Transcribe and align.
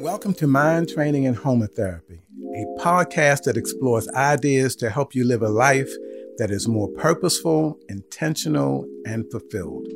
Welcome 0.00 0.32
to 0.34 0.46
Mind 0.46 0.88
Training 0.88 1.26
and 1.26 1.36
Homotherapy, 1.36 2.20
a 2.54 2.80
podcast 2.80 3.42
that 3.42 3.56
explores 3.56 4.08
ideas 4.10 4.76
to 4.76 4.90
help 4.90 5.12
you 5.12 5.24
live 5.24 5.42
a 5.42 5.48
life 5.48 5.90
that 6.36 6.52
is 6.52 6.68
more 6.68 6.86
purposeful, 6.90 7.76
intentional, 7.88 8.86
and 9.06 9.28
fulfilled. 9.32 9.88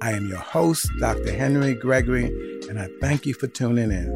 I 0.00 0.12
am 0.12 0.30
your 0.30 0.38
host, 0.38 0.88
Dr. 0.98 1.30
Henry 1.30 1.74
Gregory, 1.74 2.24
and 2.70 2.80
I 2.80 2.88
thank 3.02 3.26
you 3.26 3.34
for 3.34 3.46
tuning 3.46 3.92
in. 3.92 4.10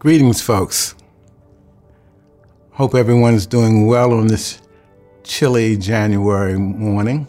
Greetings, 0.00 0.42
folks. 0.42 0.96
Hope 2.72 2.96
everyone 2.96 3.34
is 3.34 3.46
doing 3.46 3.86
well 3.86 4.12
on 4.12 4.26
this 4.26 4.60
chilly 5.28 5.76
January 5.76 6.58
morning. 6.58 7.28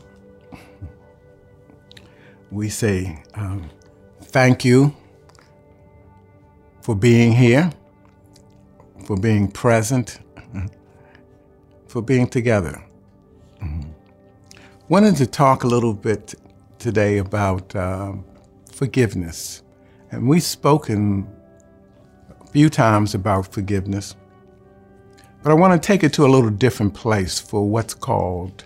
We 2.49 2.69
say 2.69 3.21
um, 3.35 3.69
thank 4.21 4.63
you 4.63 4.95
for 6.81 6.95
being 6.95 7.33
here, 7.33 7.69
for 9.05 9.17
being 9.17 9.51
present, 9.51 10.19
for 11.87 12.01
being 12.01 12.27
together. 12.27 12.81
Mm-hmm. 13.61 13.89
Wanted 14.87 15.17
to 15.17 15.27
talk 15.27 15.65
a 15.65 15.67
little 15.67 15.93
bit 15.93 16.35
today 16.79 17.17
about 17.17 17.75
um, 17.75 18.23
forgiveness. 18.71 19.61
And 20.11 20.27
we've 20.27 20.41
spoken 20.41 21.27
a 22.39 22.47
few 22.47 22.69
times 22.69 23.13
about 23.13 23.51
forgiveness. 23.51 24.15
But 25.41 25.51
I 25.51 25.53
want 25.53 25.81
to 25.81 25.85
take 25.85 26.03
it 26.03 26.13
to 26.13 26.25
a 26.25 26.27
little 26.27 26.49
different 26.49 26.93
place 26.93 27.39
for 27.39 27.67
what's 27.67 27.93
called 27.93 28.65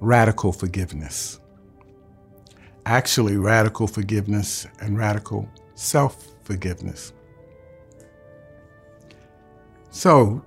radical 0.00 0.52
forgiveness. 0.52 1.40
Actually, 2.84 3.36
radical 3.36 3.86
forgiveness 3.86 4.66
and 4.80 4.98
radical 4.98 5.48
self 5.74 6.26
forgiveness. 6.44 7.12
So, 9.90 10.44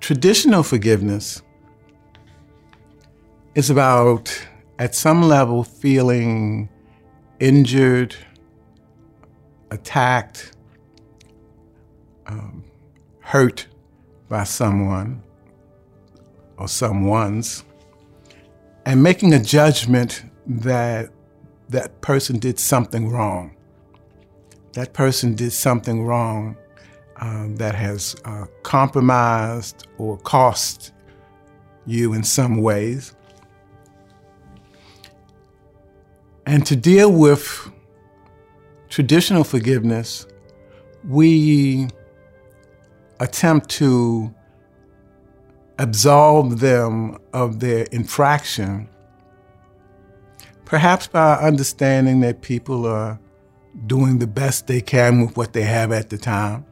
traditional 0.00 0.62
forgiveness 0.62 1.42
is 3.54 3.70
about, 3.70 4.46
at 4.78 4.94
some 4.94 5.22
level, 5.22 5.64
feeling 5.64 6.68
injured, 7.40 8.14
attacked, 9.70 10.52
um, 12.26 12.64
hurt 13.20 13.67
by 14.28 14.44
someone 14.44 15.22
or 16.56 16.68
someone's 16.68 17.64
and 18.84 19.02
making 19.02 19.34
a 19.34 19.42
judgment 19.42 20.22
that 20.46 21.10
that 21.68 22.00
person 22.00 22.38
did 22.38 22.58
something 22.58 23.10
wrong. 23.10 23.54
That 24.72 24.94
person 24.94 25.34
did 25.34 25.52
something 25.52 26.04
wrong 26.04 26.56
um, 27.16 27.56
that 27.56 27.74
has 27.74 28.16
uh, 28.24 28.46
compromised 28.62 29.86
or 29.98 30.16
cost 30.18 30.92
you 31.84 32.14
in 32.14 32.22
some 32.22 32.62
ways. 32.62 33.14
And 36.46 36.64
to 36.66 36.76
deal 36.76 37.12
with 37.12 37.70
traditional 38.88 39.44
forgiveness, 39.44 40.26
we 41.04 41.88
attempt 43.20 43.68
to 43.68 44.34
absolve 45.78 46.60
them 46.60 47.18
of 47.32 47.60
their 47.60 47.84
infraction, 47.84 48.88
perhaps 50.64 51.06
by 51.06 51.34
understanding 51.34 52.20
that 52.20 52.42
people 52.42 52.86
are 52.86 53.18
doing 53.86 54.18
the 54.18 54.26
best 54.26 54.66
they 54.66 54.80
can 54.80 55.20
with 55.20 55.36
what 55.36 55.52
they 55.52 55.62
have 55.62 55.92
at 55.92 56.10
the 56.10 56.18
time, 56.18 56.64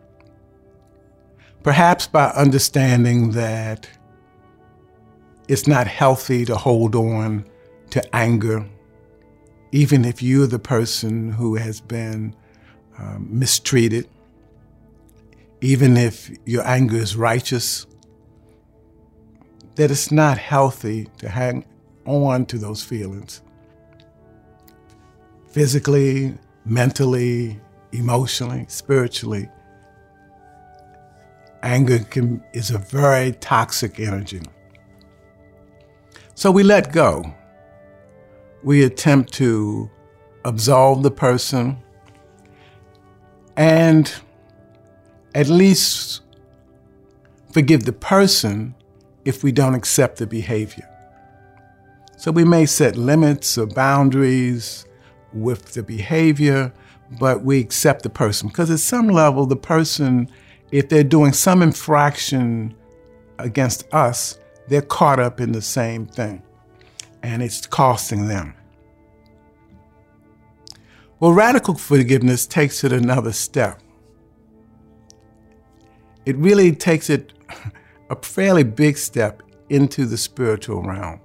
perhaps 1.62 2.06
by 2.06 2.26
understanding 2.31 3.31
that 3.32 3.88
it's 5.49 5.66
not 5.66 5.87
healthy 5.87 6.44
to 6.44 6.56
hold 6.56 6.97
on 6.97 7.44
to 7.91 8.16
anger, 8.16 8.66
even 9.70 10.04
if 10.04 10.22
you're 10.22 10.47
the 10.47 10.59
person 10.59 11.31
who 11.31 11.54
has 11.54 11.81
been 11.81 12.34
um, 12.99 13.28
mistreated 13.31 14.09
even 15.61 15.97
if 15.97 16.31
your 16.44 16.67
anger 16.67 16.97
is 16.97 17.17
righteous, 17.17 17.87
that 19.77 19.91
it's 19.91 20.11
not 20.11 20.39
healthy 20.39 21.09
to 21.19 21.28
hang 21.28 21.65
on 22.06 22.47
to 22.47 22.59
those 22.59 22.83
feelings. 22.83 23.43
Physically, 25.50 26.37
mentally, 26.65 27.59
emotionally, 27.93 28.67
spiritually, 28.69 29.49
anger 31.62 31.99
can, 31.99 32.43
is 32.53 32.71
a 32.71 32.78
very 32.78 33.33
toxic 33.33 33.99
energy. 33.99 34.43
So 36.34 36.50
we 36.50 36.62
let 36.62 36.93
go. 36.93 37.34
We 38.62 38.84
attempt 38.84 39.33
to 39.34 39.91
absolve 40.44 41.03
the 41.03 41.11
person 41.11 41.78
and 43.56 44.12
at 45.36 45.48
least 45.48 46.22
forgive 47.52 47.84
the 47.84 47.92
person 47.92 48.74
if 49.26 49.44
we 49.44 49.52
don't 49.52 49.74
accept 49.74 50.16
the 50.16 50.26
behavior. 50.26 50.88
So 52.16 52.30
we 52.32 52.42
may 52.42 52.64
set 52.64 52.97
limits 52.97 53.58
or 53.58 53.66
boundaries 53.66 54.86
with 55.34 55.75
the 55.75 55.82
behavior, 55.82 56.72
but 57.20 57.44
we 57.44 57.60
accept 57.60 58.02
the 58.02 58.08
person 58.08 58.48
because 58.48 58.70
at 58.70 58.78
some 58.78 59.08
level, 59.08 59.44
the 59.44 59.56
person, 59.56 60.30
if 60.72 60.88
they're 60.88 61.04
doing 61.04 61.34
some 61.34 61.62
infraction 61.62 62.75
against 63.38 63.92
us, 63.92 64.38
they're 64.69 64.80
caught 64.80 65.20
up 65.20 65.38
in 65.38 65.52
the 65.52 65.60
same 65.60 66.06
thing 66.06 66.42
and 67.22 67.42
it's 67.42 67.66
costing 67.66 68.28
them. 68.28 68.54
Well, 71.20 71.32
radical 71.32 71.75
forgiveness 71.75 72.46
takes 72.46 72.82
it 72.84 72.92
another 72.92 73.32
step 73.32 73.82
it 76.26 76.37
really 76.37 76.72
takes 76.72 77.09
it 77.09 77.32
a 78.10 78.16
fairly 78.16 78.64
big 78.64 78.98
step 78.98 79.42
into 79.70 80.04
the 80.04 80.16
spiritual 80.16 80.82
realm. 80.82 81.20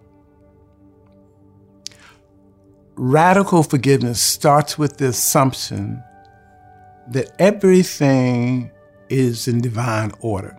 Radical 2.95 3.63
forgiveness 3.63 4.22
starts 4.22 4.78
with 4.78 4.97
the 4.97 5.07
assumption 5.07 6.03
that 7.09 7.31
everything 7.39 8.72
is 9.09 9.47
in 9.47 9.59
divine 9.59 10.12
order. 10.22 10.56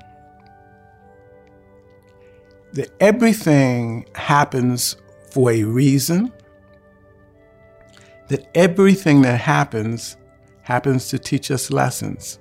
That 2.72 2.90
everything 3.00 4.06
happens 4.14 4.96
for 5.30 5.52
a 5.52 5.62
reason. 5.62 6.32
That 8.28 8.48
everything 8.56 9.22
that 9.22 9.40
happens 9.40 10.16
happens 10.62 11.08
to 11.10 11.18
teach 11.18 11.50
us 11.50 11.70
lessons. 11.70 12.38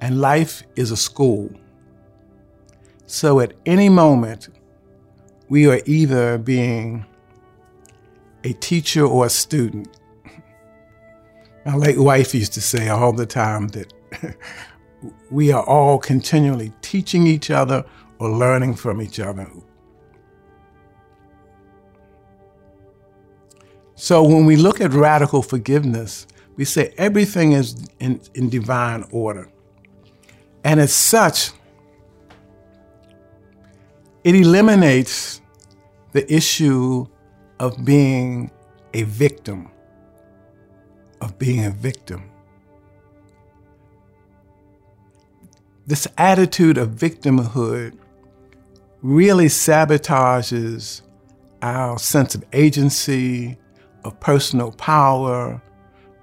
And 0.00 0.20
life 0.20 0.62
is 0.76 0.90
a 0.90 0.96
school. 0.96 1.50
So 3.06 3.40
at 3.40 3.54
any 3.66 3.88
moment, 3.88 4.48
we 5.48 5.66
are 5.66 5.80
either 5.86 6.38
being 6.38 7.04
a 8.44 8.52
teacher 8.52 9.04
or 9.04 9.26
a 9.26 9.30
student. 9.30 9.88
My 11.66 11.74
late 11.74 11.98
wife 11.98 12.34
used 12.34 12.52
to 12.54 12.60
say 12.60 12.88
all 12.88 13.12
the 13.12 13.26
time 13.26 13.68
that 13.68 13.92
we 15.30 15.52
are 15.52 15.64
all 15.64 15.98
continually 15.98 16.72
teaching 16.82 17.26
each 17.26 17.50
other 17.50 17.84
or 18.18 18.30
learning 18.30 18.74
from 18.74 19.00
each 19.00 19.20
other. 19.20 19.48
So 23.94 24.22
when 24.22 24.46
we 24.46 24.56
look 24.56 24.80
at 24.80 24.92
radical 24.92 25.42
forgiveness, 25.42 26.26
we 26.56 26.64
say 26.64 26.94
everything 26.98 27.52
is 27.52 27.86
in, 27.98 28.20
in 28.34 28.48
divine 28.48 29.04
order. 29.10 29.50
And 30.68 30.80
as 30.80 30.92
such, 30.92 31.52
it 34.22 34.34
eliminates 34.34 35.40
the 36.12 36.30
issue 36.30 37.06
of 37.58 37.86
being 37.86 38.50
a 38.92 39.04
victim, 39.04 39.70
of 41.22 41.38
being 41.38 41.64
a 41.64 41.70
victim. 41.70 42.30
This 45.86 46.06
attitude 46.18 46.76
of 46.76 46.90
victimhood 46.90 47.96
really 49.00 49.46
sabotages 49.46 51.00
our 51.62 51.98
sense 51.98 52.34
of 52.34 52.44
agency, 52.52 53.56
of 54.04 54.20
personal 54.20 54.72
power, 54.72 55.62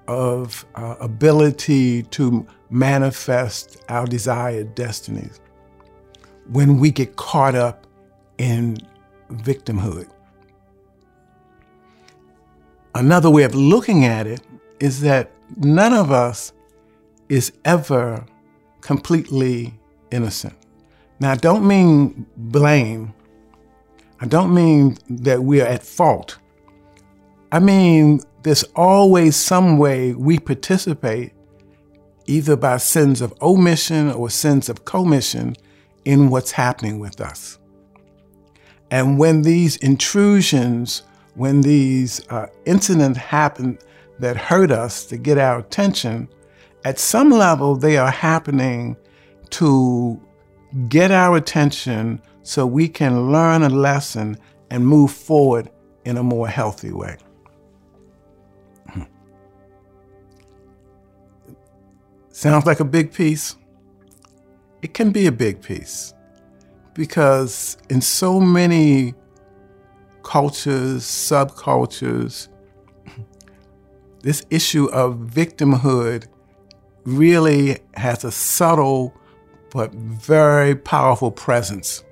of 0.07 0.67
uh, 0.75 0.97
ability 0.99 2.03
to 2.03 2.45
manifest 2.69 3.83
our 3.89 4.05
desired 4.05 4.75
destinies 4.75 5.39
when 6.51 6.79
we 6.79 6.91
get 6.91 7.15
caught 7.15 7.55
up 7.55 7.87
in 8.37 8.77
victimhood. 9.31 10.09
Another 12.93 13.29
way 13.29 13.43
of 13.43 13.55
looking 13.55 14.05
at 14.05 14.27
it 14.27 14.41
is 14.79 15.01
that 15.01 15.31
none 15.57 15.93
of 15.93 16.11
us 16.11 16.53
is 17.29 17.51
ever 17.65 18.25
completely 18.81 19.73
innocent. 20.11 20.53
Now, 21.19 21.31
I 21.31 21.35
don't 21.35 21.67
mean 21.67 22.25
blame. 22.37 23.13
I 24.21 24.27
don't 24.27 24.53
mean 24.53 24.97
that 25.09 25.43
we're 25.43 25.65
at 25.65 25.83
fault. 25.83 26.37
I 27.51 27.59
mean, 27.59 28.21
there's 28.43 28.63
always 28.75 29.35
some 29.35 29.77
way 29.77 30.13
we 30.13 30.39
participate, 30.39 31.33
either 32.25 32.55
by 32.55 32.77
sins 32.77 33.21
of 33.21 33.33
omission 33.41 34.11
or 34.11 34.29
sins 34.29 34.69
of 34.69 34.85
commission, 34.85 35.55
in 36.05 36.29
what's 36.29 36.51
happening 36.51 36.99
with 36.99 37.19
us. 37.19 37.57
And 38.91 39.17
when 39.17 39.41
these 39.41 39.77
intrusions, 39.77 41.01
when 41.33 41.61
these 41.61 42.25
uh, 42.29 42.45
incidents 42.65 43.17
happen 43.17 43.79
that 44.19 44.37
hurt 44.37 44.71
us 44.71 45.05
to 45.07 45.17
get 45.17 45.37
our 45.37 45.59
attention, 45.59 46.29
at 46.85 46.99
some 46.99 47.31
level 47.31 47.75
they 47.75 47.97
are 47.97 48.11
happening 48.11 48.95
to 49.49 50.21
get 50.87 51.11
our 51.11 51.35
attention 51.35 52.21
so 52.43 52.65
we 52.65 52.87
can 52.87 53.31
learn 53.31 53.63
a 53.63 53.69
lesson 53.69 54.37
and 54.69 54.85
move 54.87 55.11
forward 55.11 55.69
in 56.05 56.17
a 56.17 56.23
more 56.23 56.47
healthy 56.47 56.91
way. 56.91 57.17
Sounds 62.35 62.65
like 62.65 62.81
a 62.81 62.85
big 62.85 63.13
piece? 63.13 63.55
It 64.81 64.93
can 64.93 65.11
be 65.11 65.25
a 65.25 65.31
big 65.31 65.61
piece 65.61 66.13
because 66.93 67.77
in 67.89 68.01
so 68.01 68.41
many 68.41 69.13
cultures, 70.21 71.05
subcultures, 71.05 72.49
this 74.21 74.45
issue 74.49 74.87
of 74.87 75.15
victimhood 75.15 76.25
really 77.05 77.77
has 77.93 78.25
a 78.25 78.33
subtle 78.33 79.15
but 79.71 79.93
very 79.93 80.75
powerful 80.75 81.31
presence. 81.31 82.03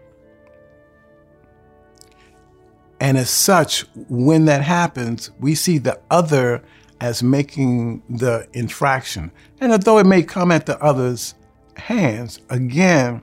And 3.02 3.18
as 3.18 3.30
such, 3.30 3.82
when 4.08 4.46
that 4.46 4.62
happens, 4.62 5.32
we 5.42 5.54
see 5.54 5.80
the 5.80 6.00
other 6.10 6.64
as 7.04 7.22
making 7.22 8.02
the 8.10 8.48
infraction. 8.54 9.30
And 9.64 9.72
although 9.72 9.98
it 9.98 10.06
may 10.06 10.24
come 10.24 10.52
at 10.52 10.66
the 10.66 10.78
other's 10.84 11.36
hands, 11.78 12.42
again, 12.50 13.22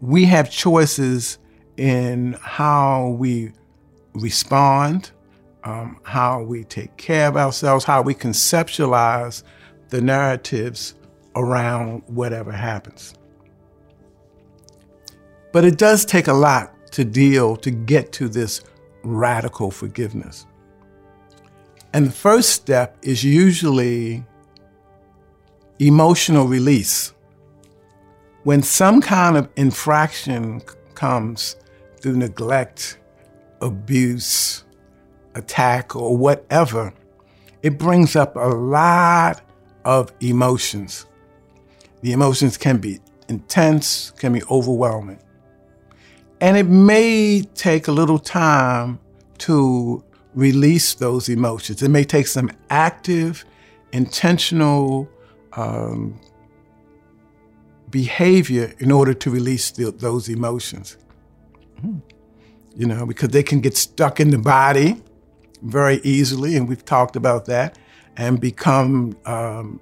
we 0.00 0.24
have 0.26 0.48
choices 0.48 1.40
in 1.76 2.38
how 2.40 3.16
we 3.18 3.50
respond, 4.14 5.10
um, 5.64 5.98
how 6.04 6.44
we 6.44 6.62
take 6.62 6.96
care 6.96 7.26
of 7.26 7.36
ourselves, 7.36 7.84
how 7.84 8.00
we 8.00 8.14
conceptualize 8.14 9.42
the 9.88 10.00
narratives 10.00 10.94
around 11.34 12.04
whatever 12.06 12.52
happens. 12.52 13.14
But 15.52 15.64
it 15.64 15.78
does 15.78 16.04
take 16.04 16.28
a 16.28 16.32
lot 16.32 16.92
to 16.92 17.04
deal 17.04 17.56
to 17.56 17.72
get 17.72 18.12
to 18.12 18.28
this 18.28 18.62
radical 19.02 19.72
forgiveness. 19.72 20.46
And 21.92 22.06
the 22.06 22.12
first 22.12 22.50
step 22.50 22.96
is 23.02 23.24
usually 23.24 24.24
emotional 25.80 26.46
release. 26.46 27.12
When 28.44 28.62
some 28.62 29.00
kind 29.00 29.36
of 29.36 29.48
infraction 29.56 30.62
comes 30.94 31.56
through 32.00 32.16
neglect, 32.16 32.98
abuse, 33.60 34.64
attack, 35.34 35.96
or 35.96 36.16
whatever, 36.16 36.92
it 37.62 37.78
brings 37.78 38.16
up 38.16 38.36
a 38.36 38.48
lot 38.48 39.42
of 39.84 40.12
emotions. 40.20 41.06
The 42.02 42.12
emotions 42.12 42.56
can 42.56 42.78
be 42.78 43.00
intense, 43.28 44.10
can 44.12 44.32
be 44.32 44.42
overwhelming. 44.50 45.18
And 46.40 46.56
it 46.56 46.66
may 46.66 47.42
take 47.54 47.88
a 47.88 47.92
little 47.92 48.18
time 48.18 48.98
to 49.38 50.02
release 50.34 50.94
those 50.94 51.28
emotions. 51.28 51.82
It 51.82 51.90
may 51.90 52.04
take 52.04 52.26
some 52.26 52.50
active, 52.70 53.44
intentional 53.92 55.08
um, 55.54 56.20
behavior 57.90 58.74
in 58.78 58.90
order 58.92 59.14
to 59.14 59.30
release 59.30 59.70
the, 59.70 59.90
those 59.90 60.28
emotions. 60.28 60.96
You 62.76 62.86
know, 62.86 63.06
because 63.06 63.30
they 63.30 63.42
can 63.42 63.60
get 63.60 63.76
stuck 63.76 64.20
in 64.20 64.30
the 64.30 64.38
body 64.38 65.02
very 65.62 66.00
easily, 66.04 66.56
and 66.56 66.68
we've 66.68 66.84
talked 66.84 67.16
about 67.16 67.46
that, 67.46 67.78
and 68.16 68.40
become 68.40 69.16
um, 69.26 69.80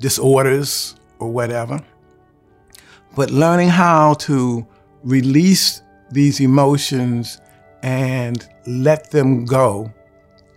disorders 0.00 0.96
or 1.18 1.30
whatever. 1.30 1.80
But 3.14 3.30
learning 3.30 3.68
how 3.68 4.14
to 4.14 4.66
release 5.02 5.82
these 6.10 6.40
emotions 6.40 7.40
and 7.82 8.46
let 8.66 9.10
them 9.10 9.44
go, 9.44 9.92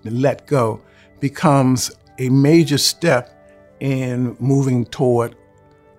let 0.04 0.48
go, 0.48 0.82
becomes 1.20 1.92
a 2.18 2.30
major 2.30 2.78
step 2.78 3.37
in 3.80 4.36
moving 4.40 4.86
toward 4.86 5.36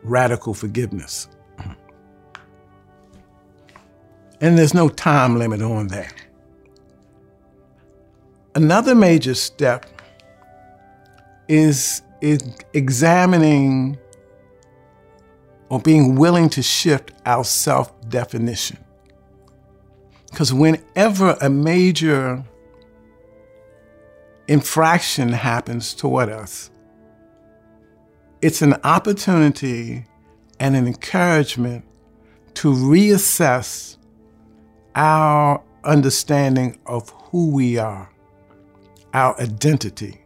radical 0.03 0.55
forgiveness. 0.55 1.29
And 4.41 4.57
there's 4.57 4.75
no 4.75 4.89
time 4.89 5.37
limit 5.37 5.63
on 5.63 5.89
that. 5.89 6.15
Another 8.55 8.95
major 8.95 9.35
step 9.35 9.87
is, 11.49 12.03
is 12.21 12.43
examining 12.73 13.99
or 15.71 15.81
being 15.81 16.15
willing 16.15 16.49
to 16.51 16.63
shift 16.63 17.13
our 17.27 17.45
self 17.45 17.93
definition. 18.09 18.79
Because 20.31 20.53
whenever 20.53 21.37
a 21.41 21.51
major 21.51 22.45
infraction 24.47 25.31
happens 25.31 25.95
toward 25.95 26.29
us, 26.29 26.71
it's 28.41 28.63
an 28.63 28.75
opportunity 28.85 30.05
and 30.61 30.77
an 30.77 30.87
encouragement 30.87 31.85
to 32.55 32.73
reassess 32.73 33.97
our 34.95 35.63
understanding 35.85 36.79
of 36.87 37.11
who 37.11 37.51
we 37.51 37.79
are, 37.79 38.11
our 39.15 39.41
identity, 39.41 40.21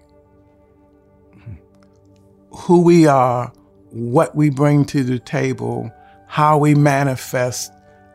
who 2.51 2.83
we 2.83 3.07
are, 3.07 3.53
what 3.91 4.35
we 4.35 4.51
bring 4.51 4.85
to 4.87 5.03
the 5.03 5.19
table, 5.19 5.91
how 6.27 6.59
we 6.59 6.75
manifest 6.75 7.73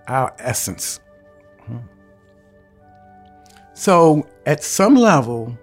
our 0.07 0.33
essence. 0.39 0.99
So, 3.73 4.27
at 4.47 4.63
some 4.63 4.95
level, 4.95 5.55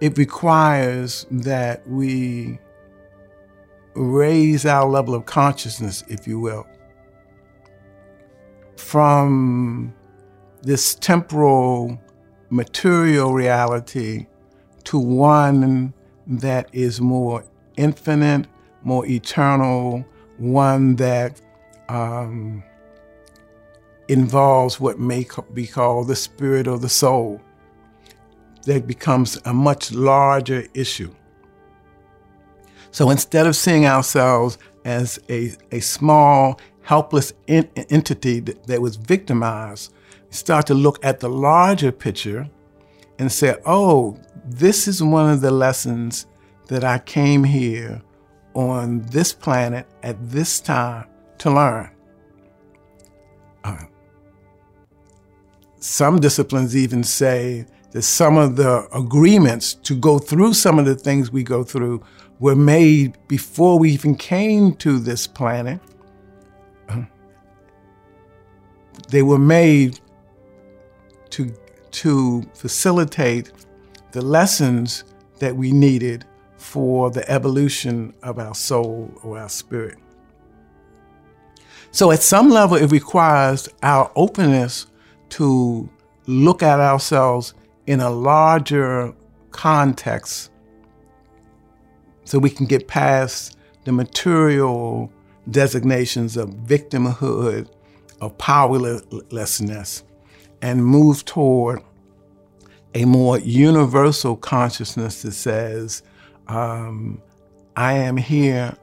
it 0.00 0.18
requires 0.18 1.24
that 1.30 1.88
we 1.88 2.58
raise 3.94 4.66
our 4.66 4.88
level 4.88 5.14
of 5.14 5.26
consciousness, 5.26 6.04
if 6.08 6.26
you 6.26 6.40
will, 6.40 6.66
from 8.76 9.94
this 10.62 10.94
temporal 10.94 12.00
material 12.50 13.32
reality 13.32 14.26
to 14.84 14.98
one 14.98 15.92
that 16.26 16.68
is 16.72 17.00
more 17.00 17.44
infinite, 17.76 18.46
more 18.82 19.06
eternal, 19.06 20.04
one 20.38 20.96
that 20.96 21.40
um, 21.88 22.62
involves 24.08 24.80
what 24.80 24.98
may 24.98 25.26
be 25.52 25.66
called 25.66 26.08
the 26.08 26.16
spirit 26.16 26.66
or 26.66 26.78
the 26.78 26.88
soul. 26.88 27.40
That 28.64 28.86
becomes 28.86 29.38
a 29.44 29.52
much 29.52 29.92
larger 29.92 30.66
issue. 30.72 31.14
So 32.94 33.10
instead 33.10 33.48
of 33.48 33.56
seeing 33.56 33.86
ourselves 33.86 34.56
as 34.84 35.18
a, 35.28 35.52
a 35.72 35.80
small, 35.80 36.60
helpless 36.82 37.32
in, 37.48 37.68
entity 37.90 38.38
that, 38.38 38.68
that 38.68 38.80
was 38.80 38.94
victimized, 38.94 39.92
start 40.30 40.68
to 40.68 40.74
look 40.74 41.04
at 41.04 41.18
the 41.18 41.28
larger 41.28 41.90
picture 41.90 42.48
and 43.18 43.32
say, 43.32 43.56
oh, 43.66 44.16
this 44.44 44.86
is 44.86 45.02
one 45.02 45.28
of 45.28 45.40
the 45.40 45.50
lessons 45.50 46.26
that 46.68 46.84
I 46.84 47.00
came 47.00 47.42
here 47.42 48.00
on 48.54 49.00
this 49.06 49.32
planet 49.32 49.88
at 50.04 50.30
this 50.30 50.60
time 50.60 51.08
to 51.38 51.50
learn. 51.50 51.90
Uh, 53.64 53.86
some 55.80 56.20
disciplines 56.20 56.76
even 56.76 57.02
say 57.02 57.66
that 57.90 58.02
some 58.02 58.38
of 58.38 58.54
the 58.54 58.86
agreements 58.96 59.74
to 59.74 59.96
go 59.96 60.20
through 60.20 60.54
some 60.54 60.78
of 60.78 60.84
the 60.84 60.94
things 60.94 61.32
we 61.32 61.42
go 61.42 61.64
through 61.64 62.00
were 62.40 62.56
made 62.56 63.16
before 63.28 63.78
we 63.78 63.90
even 63.90 64.14
came 64.14 64.74
to 64.74 64.98
this 64.98 65.26
planet. 65.26 65.80
They 69.08 69.22
were 69.22 69.38
made 69.38 70.00
to 71.30 71.54
to 71.90 72.42
facilitate 72.54 73.52
the 74.10 74.22
lessons 74.22 75.04
that 75.38 75.54
we 75.54 75.70
needed 75.70 76.24
for 76.56 77.10
the 77.10 77.28
evolution 77.30 78.12
of 78.22 78.38
our 78.38 78.54
soul 78.54 79.12
or 79.22 79.38
our 79.38 79.48
spirit. 79.48 79.98
So, 81.92 82.10
at 82.10 82.22
some 82.22 82.50
level, 82.50 82.76
it 82.76 82.90
requires 82.90 83.68
our 83.82 84.10
openness 84.16 84.86
to 85.30 85.88
look 86.26 86.62
at 86.62 86.80
ourselves 86.80 87.54
in 87.86 88.00
a 88.00 88.10
larger 88.10 89.14
context 89.50 90.50
so 92.24 92.38
we 92.38 92.50
can 92.50 92.66
get 92.66 92.88
past 92.88 93.56
the 93.84 93.92
material 93.92 95.12
designations 95.50 96.36
of 96.36 96.50
victimhood, 96.50 97.68
of 98.20 98.36
powerlessness, 98.38 100.04
and 100.62 100.84
move 100.84 101.24
toward 101.24 101.82
a 102.94 103.04
more 103.04 103.38
universal 103.38 104.36
consciousness 104.36 105.22
that 105.22 105.32
says, 105.32 106.02
um, 106.48 107.20
I 107.76 107.94
am 107.94 108.16
here 108.16 108.76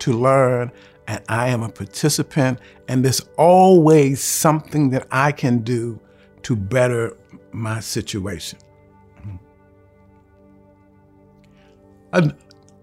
to 0.00 0.12
learn 0.12 0.72
and 1.06 1.22
I 1.28 1.48
am 1.48 1.62
a 1.62 1.68
participant, 1.70 2.58
and 2.86 3.04
there's 3.04 3.22
always 3.38 4.22
something 4.22 4.90
that 4.90 5.06
I 5.10 5.32
can 5.32 5.60
do 5.60 5.98
to 6.42 6.54
better 6.54 7.16
my 7.50 7.80
situation. 7.80 8.58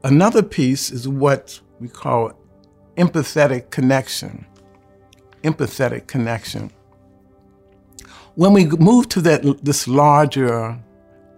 Another 0.05 0.43
piece 0.43 0.91
is 0.91 1.07
what 1.07 1.59
we 1.79 1.87
call 1.87 2.31
empathetic 2.95 3.71
connection. 3.71 4.45
Empathetic 5.43 6.05
connection. 6.05 6.69
When 8.35 8.53
we 8.53 8.67
move 8.67 9.09
to 9.09 9.21
that 9.21 9.65
this 9.65 9.87
larger 9.87 10.77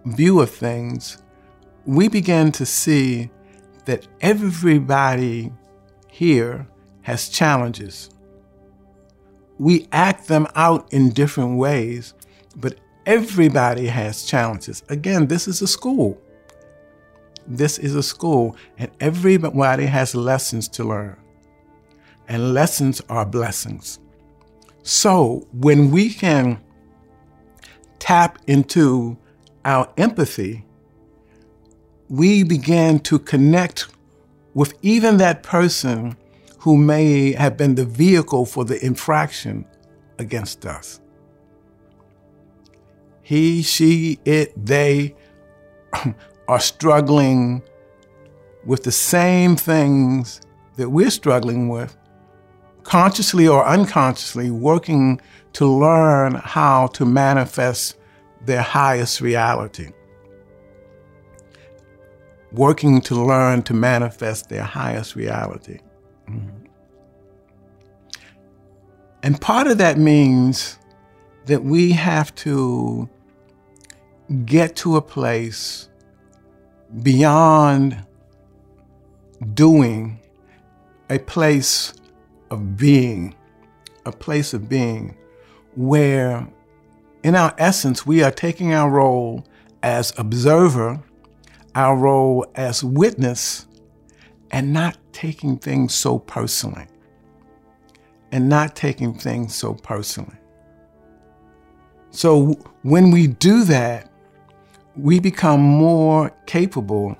view 0.04 0.40
of 0.40 0.50
things, 0.50 1.16
we 1.86 2.10
begin 2.10 2.52
to 2.52 2.66
see 2.66 3.30
that 3.86 4.06
everybody 4.20 5.50
here 6.10 6.68
has 7.00 7.30
challenges. 7.30 8.10
We 9.56 9.88
act 9.92 10.28
them 10.28 10.46
out 10.54 10.92
in 10.92 11.08
different 11.08 11.56
ways, 11.56 12.12
but 12.54 12.78
everybody 13.06 13.86
has 13.86 14.26
challenges. 14.26 14.82
Again, 14.90 15.28
this 15.28 15.48
is 15.48 15.62
a 15.62 15.66
school. 15.66 16.20
This 17.48 17.78
is 17.78 17.94
a 17.96 18.02
school, 18.02 18.56
and 18.76 18.90
everybody 19.00 19.86
has 19.86 20.14
lessons 20.14 20.68
to 20.68 20.84
learn 20.84 21.16
and 22.28 22.52
lessons 22.52 23.00
are 23.08 23.24
blessings. 23.24 23.98
So 24.82 25.46
when 25.52 25.90
we 25.90 26.10
can 26.10 26.60
tap 27.98 28.38
into 28.46 29.16
our 29.64 29.90
empathy, 29.96 30.64
we 32.08 32.42
begin 32.42 33.00
to 33.00 33.18
connect 33.18 33.88
with 34.54 34.74
even 34.82 35.16
that 35.18 35.42
person 35.42 36.16
who 36.58 36.76
may 36.76 37.32
have 37.32 37.56
been 37.56 37.74
the 37.74 37.84
vehicle 37.84 38.44
for 38.44 38.64
the 38.64 38.84
infraction 38.84 39.64
against 40.18 40.66
us. 40.66 41.00
He, 43.22 43.62
she, 43.62 44.18
it, 44.24 44.52
they 44.64 45.14
are 46.48 46.60
struggling 46.60 47.62
with 48.64 48.82
the 48.82 48.92
same 48.92 49.54
things 49.54 50.40
that 50.76 50.90
we're 50.90 51.10
struggling 51.10 51.68
with 51.68 51.96
consciously 52.88 53.46
or 53.46 53.66
unconsciously 53.66 54.50
working 54.50 55.20
to 55.52 55.66
learn 55.66 56.34
how 56.34 56.86
to 56.86 57.04
manifest 57.04 57.96
their 58.46 58.62
highest 58.62 59.20
reality. 59.20 59.90
Working 62.50 63.02
to 63.02 63.14
learn 63.14 63.62
to 63.64 63.74
manifest 63.74 64.48
their 64.48 64.62
highest 64.62 65.16
reality. 65.16 65.80
Mm-hmm. 66.30 66.64
And 69.22 69.38
part 69.38 69.66
of 69.66 69.76
that 69.78 69.98
means 69.98 70.78
that 71.44 71.64
we 71.64 71.92
have 71.92 72.34
to 72.36 73.06
get 74.46 74.76
to 74.76 74.96
a 74.96 75.02
place 75.02 75.88
beyond 77.02 78.04
doing, 79.54 80.20
a 81.10 81.18
place 81.18 81.94
of 82.50 82.76
being, 82.76 83.34
a 84.04 84.12
place 84.12 84.52
of 84.52 84.68
being 84.68 85.16
where, 85.76 86.46
in 87.22 87.34
our 87.34 87.54
essence, 87.58 88.06
we 88.06 88.22
are 88.22 88.30
taking 88.30 88.72
our 88.74 88.90
role 88.90 89.46
as 89.82 90.12
observer, 90.18 91.02
our 91.74 91.96
role 91.96 92.46
as 92.54 92.82
witness, 92.82 93.66
and 94.50 94.72
not 94.72 94.96
taking 95.12 95.56
things 95.58 95.94
so 95.94 96.18
personally. 96.18 96.86
And 98.30 98.48
not 98.48 98.76
taking 98.76 99.14
things 99.14 99.54
so 99.54 99.72
personally. 99.72 100.36
So 102.10 102.52
when 102.82 103.10
we 103.10 103.26
do 103.26 103.64
that, 103.64 104.07
we 104.98 105.20
become 105.20 105.60
more 105.60 106.30
capable 106.46 107.16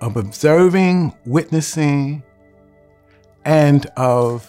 of 0.00 0.16
observing, 0.16 1.14
witnessing, 1.24 2.22
and 3.44 3.86
of 3.96 4.46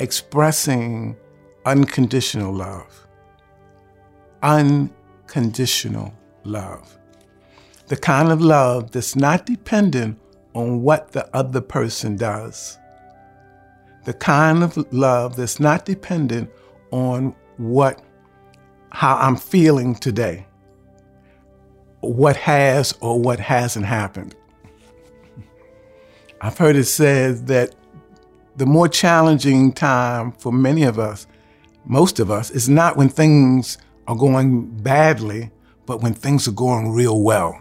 expressing 0.00 1.14
unconditional 1.66 2.52
love. 2.54 3.06
Unconditional 4.42 6.14
love. 6.44 6.98
The 7.88 7.96
kind 7.96 8.32
of 8.32 8.40
love 8.40 8.92
that's 8.92 9.14
not 9.14 9.44
dependent 9.44 10.18
on 10.54 10.82
what 10.82 11.12
the 11.12 11.28
other 11.36 11.60
person 11.60 12.16
does. 12.16 12.78
The 14.04 14.14
kind 14.14 14.62
of 14.62 14.76
love 14.90 15.36
that's 15.36 15.60
not 15.60 15.84
dependent 15.84 16.50
on 16.90 17.34
what 17.58 18.03
how 18.94 19.16
I'm 19.16 19.34
feeling 19.34 19.96
today. 19.96 20.46
What 22.00 22.36
has 22.36 22.96
or 23.00 23.20
what 23.20 23.40
hasn't 23.40 23.86
happened. 23.86 24.36
I've 26.40 26.56
heard 26.56 26.76
it 26.76 26.84
said 26.84 27.48
that 27.48 27.74
the 28.54 28.66
more 28.66 28.86
challenging 28.86 29.72
time 29.72 30.30
for 30.30 30.52
many 30.52 30.84
of 30.84 31.00
us, 31.00 31.26
most 31.84 32.20
of 32.20 32.30
us, 32.30 32.52
is 32.52 32.68
not 32.68 32.96
when 32.96 33.08
things 33.08 33.78
are 34.06 34.14
going 34.14 34.66
badly, 34.82 35.50
but 35.86 36.00
when 36.00 36.14
things 36.14 36.46
are 36.46 36.52
going 36.52 36.92
real 36.92 37.20
well. 37.20 37.60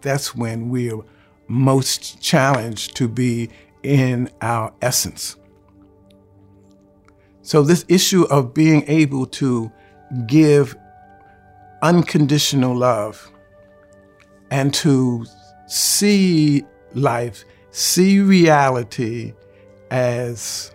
That's 0.00 0.32
when 0.32 0.68
we're 0.68 1.00
most 1.48 2.20
challenged 2.22 2.94
to 2.96 3.08
be 3.08 3.50
in 3.82 4.30
our 4.40 4.72
essence. 4.80 5.34
So, 7.42 7.62
this 7.62 7.84
issue 7.88 8.22
of 8.30 8.54
being 8.54 8.84
able 8.86 9.26
to 9.26 9.72
give 10.26 10.76
unconditional 11.82 12.76
love 12.76 13.30
and 14.50 14.72
to 14.74 15.24
see 15.66 16.64
life, 16.94 17.44
see 17.70 18.20
reality 18.20 19.32
as, 19.90 20.74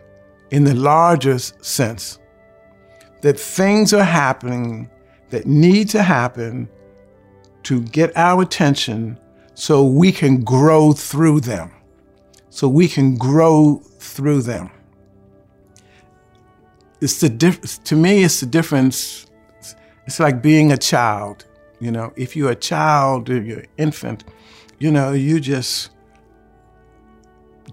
in 0.51 0.63
the 0.63 0.73
largest 0.73 1.63
sense, 1.63 2.19
that 3.21 3.39
things 3.39 3.93
are 3.93 4.03
happening 4.03 4.89
that 5.29 5.45
need 5.45 5.89
to 5.89 6.01
happen 6.01 6.69
to 7.63 7.81
get 7.81 8.15
our 8.15 8.41
attention 8.41 9.19
so 9.53 9.83
we 9.85 10.11
can 10.11 10.43
grow 10.43 10.93
through 10.93 11.39
them. 11.41 11.71
So 12.49 12.67
we 12.67 12.87
can 12.87 13.15
grow 13.15 13.81
through 13.99 14.41
them. 14.41 14.71
It's 17.01 17.19
the 17.19 17.29
diff- 17.29 17.83
to 17.83 17.95
me, 17.95 18.23
it's 18.23 18.39
the 18.39 18.45
difference. 18.47 19.26
It's 20.07 20.19
like 20.19 20.41
being 20.41 20.71
a 20.71 20.77
child. 20.77 21.45
You 21.79 21.91
know, 21.91 22.13
if 22.15 22.35
you're 22.35 22.51
a 22.51 22.55
child 22.55 23.29
or 23.29 23.39
you're 23.39 23.59
an 23.59 23.67
infant, 23.77 24.23
you 24.79 24.89
know, 24.89 25.11
you 25.11 25.39
just 25.39 25.91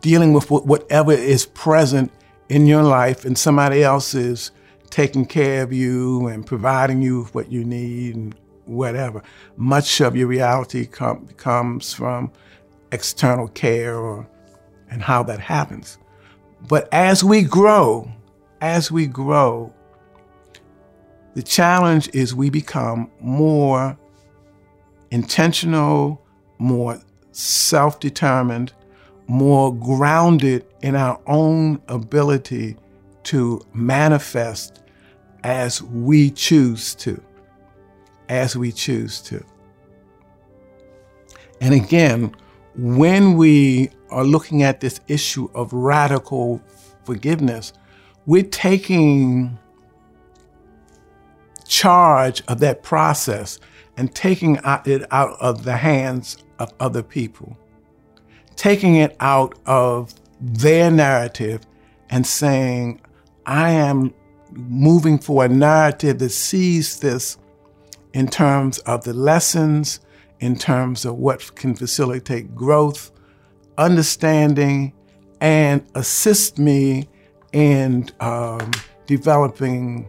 dealing 0.00 0.34
with 0.34 0.50
whatever 0.50 1.12
is 1.12 1.46
present 1.46 2.12
in 2.50 2.66
your 2.66 2.82
life, 2.82 3.24
and 3.24 3.38
somebody 3.38 3.82
else 3.82 4.14
is 4.14 4.50
taking 4.90 5.24
care 5.24 5.62
of 5.62 5.72
you 5.72 6.26
and 6.26 6.44
providing 6.44 7.00
you 7.00 7.20
with 7.20 7.34
what 7.34 7.50
you 7.50 7.64
need 7.64 8.14
and 8.14 8.34
whatever. 8.66 9.22
Much 9.56 10.00
of 10.00 10.14
your 10.14 10.26
reality 10.26 10.86
com- 10.86 11.26
comes 11.36 11.94
from 11.94 12.30
external 12.92 13.48
care 13.48 13.96
or 13.96 14.28
and 14.90 15.02
how 15.02 15.22
that 15.22 15.40
happens. 15.40 15.98
But 16.68 16.88
as 16.92 17.24
we 17.24 17.42
grow, 17.42 18.10
as 18.60 18.92
we 18.92 19.06
grow, 19.06 19.72
the 21.34 21.42
challenge 21.42 22.08
is 22.12 22.34
we 22.34 22.48
become 22.48 23.10
more 23.20 23.98
intentional, 25.10 26.22
more 26.58 27.00
self 27.32 28.00
determined, 28.00 28.72
more 29.26 29.74
grounded 29.74 30.64
in 30.82 30.94
our 30.94 31.20
own 31.26 31.80
ability 31.88 32.76
to 33.24 33.60
manifest 33.72 34.82
as 35.42 35.82
we 35.82 36.30
choose 36.30 36.94
to. 36.96 37.20
As 38.28 38.56
we 38.56 38.72
choose 38.72 39.20
to. 39.22 39.44
And 41.60 41.74
again, 41.74 42.34
when 42.76 43.36
we 43.36 43.90
are 44.10 44.24
looking 44.24 44.62
at 44.62 44.80
this 44.80 45.00
issue 45.08 45.48
of 45.54 45.72
radical 45.72 46.60
forgiveness, 47.04 47.72
we're 48.26 48.42
taking 48.44 49.58
charge 51.66 52.42
of 52.48 52.60
that 52.60 52.82
process 52.82 53.58
and 53.96 54.14
taking 54.14 54.56
it 54.56 55.06
out 55.10 55.36
of 55.40 55.64
the 55.64 55.76
hands 55.76 56.38
of 56.58 56.72
other 56.80 57.02
people, 57.02 57.56
taking 58.56 58.96
it 58.96 59.16
out 59.20 59.58
of 59.66 60.14
their 60.40 60.90
narrative 60.90 61.60
and 62.10 62.26
saying, 62.26 63.00
I 63.46 63.70
am 63.70 64.12
moving 64.52 65.18
for 65.18 65.44
a 65.44 65.48
narrative 65.48 66.18
that 66.18 66.30
sees 66.30 67.00
this 67.00 67.38
in 68.12 68.28
terms 68.28 68.78
of 68.80 69.04
the 69.04 69.12
lessons, 69.12 70.00
in 70.40 70.56
terms 70.56 71.04
of 71.04 71.16
what 71.16 71.54
can 71.56 71.74
facilitate 71.74 72.54
growth, 72.54 73.10
understanding, 73.78 74.92
and 75.40 75.84
assist 75.94 76.58
me 76.58 77.08
in 77.52 78.08
um, 78.20 78.70
developing 79.06 80.08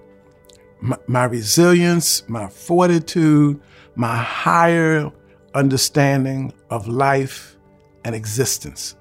my, 1.08 1.26
resilience, 1.26 2.28
my 2.28 2.48
fortitude, 2.48 3.60
my 3.96 4.16
higher 4.18 5.12
understanding 5.54 6.54
of 6.70 6.88
life 6.88 7.58
and 8.04 8.14
existence. 8.14 8.96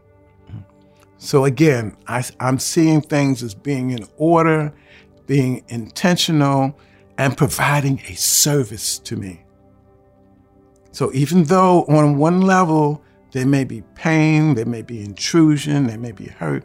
So 1.19 1.45
again, 1.45 1.97
I, 2.07 2.25
am 2.41 2.59
seeing 2.59 3.01
things 3.01 3.43
as 3.43 3.55
being 3.55 3.91
in 3.91 4.07
order, 4.17 4.73
being 5.27 5.65
intentional, 5.69 6.79
and 7.19 7.37
providing 7.37 8.01
a 8.09 8.15
service 8.15 8.99
to 9.01 9.17
me. 9.17 9.43
So 10.93 11.13
even 11.13 11.45
though 11.45 11.85
on 11.85 12.19
one 12.19 12.43
level 12.43 13.03
there 13.33 13.47
may 13.47 13.65
be 13.65 13.83
pain, 13.95 14.55
there 14.55 14.67
may 14.67 14.83
be 14.83 15.03
intrusion, 15.03 15.87
there 15.87 15.99
may 15.99 16.13
be 16.13 16.27
hurt, 16.27 16.65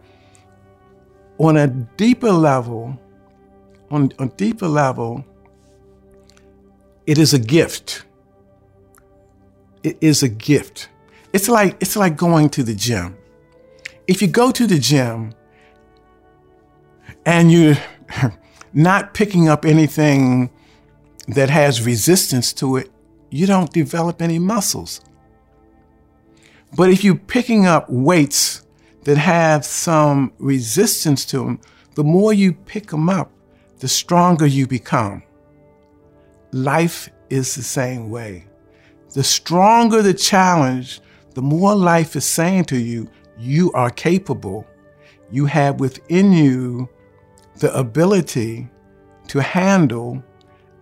on 1.40 1.58
a 1.58 1.68
deeper 1.68 2.32
level, 2.32 3.00
on 3.92 4.12
a 4.20 4.28
deeper 4.28 4.68
level, 4.68 5.26
it 7.06 7.18
is 7.18 7.34
a 7.34 7.40
gift. 7.40 8.04
It 9.84 9.98
is 10.02 10.24
a 10.24 10.30
gift. 10.30 10.90
It's 11.34 11.48
like 11.48 11.78
it's 11.80 11.96
like 11.96 12.18
going 12.18 12.50
to 12.52 12.64
the 12.64 12.76
gym. 12.76 13.18
If 14.08 14.22
you 14.22 14.28
go 14.28 14.52
to 14.52 14.66
the 14.66 14.80
gym 14.80 15.34
and 17.26 17.52
you're 17.52 17.78
not 18.74 19.14
picking 19.14 19.48
up 19.48 19.66
anything 19.66 20.50
that 21.28 21.50
has 21.50 21.86
resistance 21.86 22.54
to 22.54 22.78
it, 22.78 22.92
you 23.30 23.46
don't 23.46 23.72
develop 23.72 24.22
any 24.22 24.40
muscles. 24.40 25.02
But 26.76 26.90
if 26.90 27.04
you're 27.04 27.16
picking 27.16 27.66
up 27.66 27.90
weights 27.90 28.66
that 29.04 29.18
have 29.18 29.66
some 29.66 30.34
resistance 30.38 31.26
to 31.26 31.40
them, 31.40 31.62
the 31.96 32.04
more 32.04 32.34
you 32.34 32.54
pick 32.54 32.88
them 32.88 33.10
up, 33.10 33.32
the 33.80 33.88
stronger 33.88 34.46
you 34.46 34.68
become. 34.68 35.24
Life 36.52 37.10
is 37.30 37.56
the 37.56 37.64
same 37.64 38.10
way. 38.10 38.46
The 39.14 39.24
stronger 39.24 40.02
the 40.02 40.14
challenge, 40.14 41.02
the 41.34 41.42
more 41.42 41.76
life 41.76 42.16
is 42.16 42.26
saying 42.26 42.66
to 42.66 42.78
you, 42.78 43.10
you 43.38 43.72
are 43.72 43.90
capable. 43.90 44.68
You 45.32 45.46
have 45.46 45.80
within 45.80 46.34
you 46.34 46.90
the 47.58 47.74
ability 47.78 48.70
to 49.30 49.42
handle 49.42 50.24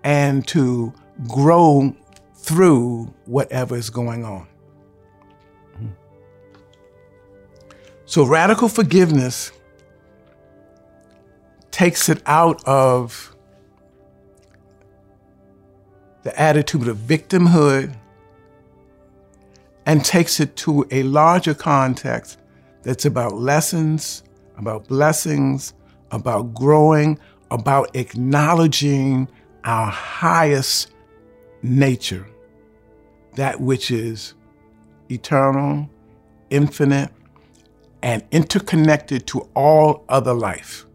and 0.04 0.48
to 0.48 0.94
grow 1.27 1.95
through 2.36 3.13
whatever 3.26 3.76
is 3.76 3.89
going 3.89 4.26
on. 4.26 4.48
So, 8.06 8.24
radical 8.24 8.69
forgiveness 8.69 9.52
takes 11.78 12.10
it 12.10 12.24
out 12.26 12.60
of 12.68 13.36
the 16.24 16.42
attitude 16.42 16.88
of 16.88 16.98
victimhood 16.98 17.96
and 19.86 20.04
takes 20.04 20.40
it 20.40 20.56
to 20.56 20.88
a 20.90 21.04
larger 21.04 21.54
context 21.54 22.40
that's 22.82 23.06
about 23.06 23.36
lessons, 23.36 24.24
about 24.58 24.88
blessings, 24.88 25.76
about 26.10 26.52
growing, 26.56 27.20
about 27.52 27.96
acknowledging 27.96 29.30
our 29.63 29.92
highest 29.92 30.92
nature, 31.62 32.26
that 33.36 33.62
which 33.62 33.92
is 33.92 34.34
eternal, 35.12 35.88
infinite, 36.50 37.12
and 38.02 38.24
interconnected 38.32 39.28
to 39.28 39.48
all 39.54 40.04
other 40.10 40.34
life. 40.34 40.87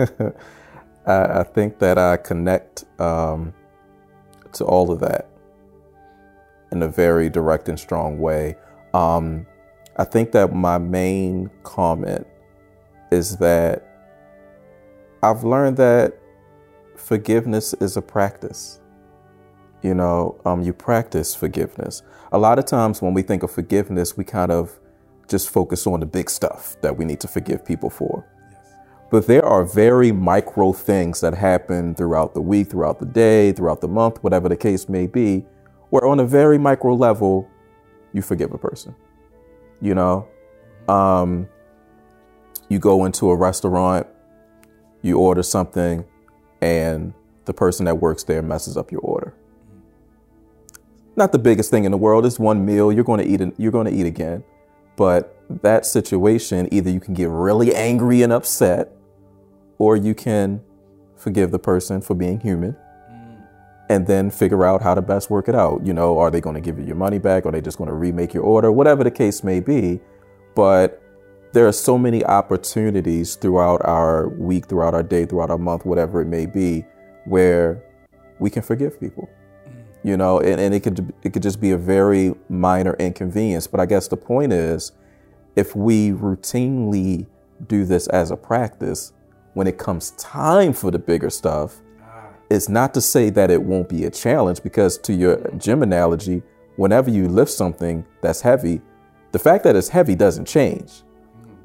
I, 1.06 1.40
I, 1.40 1.42
think 1.42 1.78
that 1.78 1.98
I 1.98 2.16
connect 2.16 2.84
um, 3.00 3.52
to 4.52 4.64
all 4.64 4.90
of 4.90 5.00
that 5.00 5.28
in 6.72 6.82
a 6.82 6.88
very 6.88 7.28
direct 7.28 7.68
and 7.68 7.78
strong 7.78 8.18
way. 8.18 8.56
Um, 8.94 9.46
I 9.96 10.04
think 10.04 10.32
that 10.32 10.54
my 10.54 10.78
main 10.78 11.50
comment 11.62 12.26
is 13.10 13.36
that 13.38 13.86
I've 15.22 15.44
learned 15.44 15.76
that 15.78 16.14
forgiveness 16.96 17.74
is 17.74 17.96
a 17.96 18.02
practice. 18.02 18.80
You 19.82 19.94
know, 19.94 20.40
um, 20.44 20.62
you 20.62 20.72
practice 20.72 21.34
forgiveness. 21.34 22.02
A 22.32 22.38
lot 22.38 22.58
of 22.58 22.66
times 22.66 23.02
when 23.02 23.14
we 23.14 23.22
think 23.22 23.42
of 23.42 23.50
forgiveness, 23.50 24.16
we 24.16 24.24
kind 24.24 24.52
of 24.52 24.78
just 25.28 25.50
focus 25.50 25.86
on 25.86 26.00
the 26.00 26.06
big 26.06 26.28
stuff 26.30 26.76
that 26.82 26.96
we 26.96 27.04
need 27.04 27.20
to 27.20 27.28
forgive 27.28 27.64
people 27.64 27.90
for. 27.90 28.26
But 29.10 29.26
there 29.26 29.44
are 29.44 29.64
very 29.64 30.12
micro 30.12 30.72
things 30.72 31.20
that 31.20 31.34
happen 31.34 31.96
throughout 31.96 32.32
the 32.32 32.40
week, 32.40 32.70
throughout 32.70 33.00
the 33.00 33.06
day, 33.06 33.50
throughout 33.52 33.80
the 33.80 33.88
month, 33.88 34.22
whatever 34.22 34.48
the 34.48 34.56
case 34.56 34.88
may 34.88 35.08
be, 35.08 35.44
where 35.90 36.06
on 36.06 36.20
a 36.20 36.24
very 36.24 36.58
micro 36.58 36.94
level, 36.94 37.48
you 38.12 38.22
forgive 38.22 38.52
a 38.52 38.58
person. 38.58 38.94
You 39.80 39.94
know, 39.96 40.28
um, 40.88 41.48
you 42.68 42.78
go 42.78 43.04
into 43.04 43.30
a 43.30 43.36
restaurant, 43.36 44.06
you 45.02 45.18
order 45.18 45.42
something, 45.42 46.04
and 46.60 47.12
the 47.46 47.52
person 47.52 47.86
that 47.86 47.96
works 47.96 48.22
there 48.22 48.42
messes 48.42 48.76
up 48.76 48.92
your 48.92 49.00
order. 49.00 49.34
Not 51.16 51.32
the 51.32 51.38
biggest 51.38 51.70
thing 51.70 51.84
in 51.84 51.90
the 51.90 51.98
world. 51.98 52.24
It's 52.24 52.38
one 52.38 52.64
meal. 52.64 52.92
You're 52.92 53.04
going 53.04 53.18
to 53.18 53.26
eat. 53.26 53.54
You're 53.58 53.72
going 53.72 53.86
to 53.86 53.92
eat 53.92 54.06
again. 54.06 54.44
But 54.94 55.36
that 55.62 55.84
situation, 55.84 56.68
either 56.72 56.90
you 56.90 57.00
can 57.00 57.14
get 57.14 57.28
really 57.28 57.74
angry 57.74 58.22
and 58.22 58.32
upset, 58.32 58.92
or 59.80 59.96
you 59.96 60.14
can 60.14 60.60
forgive 61.16 61.50
the 61.50 61.58
person 61.58 62.02
for 62.02 62.14
being 62.14 62.38
human 62.38 62.76
mm. 63.10 63.42
and 63.88 64.06
then 64.06 64.30
figure 64.30 64.64
out 64.64 64.82
how 64.82 64.94
to 64.94 65.00
best 65.00 65.30
work 65.30 65.48
it 65.48 65.54
out. 65.54 65.84
You 65.84 65.94
know, 65.94 66.18
are 66.18 66.30
they 66.30 66.40
going 66.40 66.54
to 66.54 66.60
give 66.60 66.78
you 66.78 66.84
your 66.84 66.96
money 66.96 67.18
back? 67.18 67.46
Are 67.46 67.50
they 67.50 67.62
just 67.62 67.78
going 67.78 67.88
to 67.88 67.94
remake 67.94 68.34
your 68.34 68.44
order? 68.44 68.70
Whatever 68.70 69.02
the 69.02 69.10
case 69.10 69.42
may 69.42 69.58
be. 69.58 69.98
But 70.54 71.02
there 71.52 71.66
are 71.66 71.72
so 71.72 71.96
many 71.96 72.22
opportunities 72.24 73.36
throughout 73.36 73.80
our 73.86 74.28
week, 74.28 74.66
throughout 74.66 74.94
our 74.94 75.02
day, 75.02 75.24
throughout 75.24 75.50
our 75.50 75.58
month, 75.58 75.86
whatever 75.86 76.20
it 76.20 76.26
may 76.26 76.44
be, 76.44 76.84
where 77.24 77.82
we 78.38 78.50
can 78.50 78.62
forgive 78.62 79.00
people. 79.00 79.30
Mm. 79.66 79.84
You 80.04 80.16
know, 80.18 80.40
and, 80.40 80.60
and 80.60 80.74
it 80.74 80.80
could 80.80 81.14
it 81.22 81.32
could 81.32 81.42
just 81.42 81.58
be 81.58 81.70
a 81.70 81.78
very 81.78 82.34
minor 82.50 82.94
inconvenience. 82.98 83.66
But 83.66 83.80
I 83.80 83.86
guess 83.86 84.08
the 84.08 84.18
point 84.18 84.52
is, 84.52 84.92
if 85.56 85.74
we 85.74 86.10
routinely 86.10 87.26
do 87.66 87.86
this 87.86 88.08
as 88.08 88.30
a 88.30 88.36
practice, 88.36 89.14
when 89.54 89.66
it 89.66 89.78
comes 89.78 90.12
time 90.12 90.72
for 90.72 90.90
the 90.90 90.98
bigger 90.98 91.30
stuff, 91.30 91.80
it's 92.50 92.68
not 92.68 92.92
to 92.94 93.00
say 93.00 93.30
that 93.30 93.50
it 93.50 93.62
won't 93.62 93.88
be 93.88 94.04
a 94.04 94.10
challenge 94.10 94.62
because 94.62 94.98
to 94.98 95.12
your 95.12 95.36
gym 95.56 95.82
analogy, 95.82 96.42
whenever 96.76 97.08
you 97.10 97.28
lift 97.28 97.50
something 97.50 98.04
that's 98.22 98.40
heavy, 98.40 98.80
the 99.32 99.38
fact 99.38 99.62
that 99.64 99.76
it's 99.76 99.88
heavy 99.88 100.16
doesn't 100.16 100.46
change. 100.46 101.02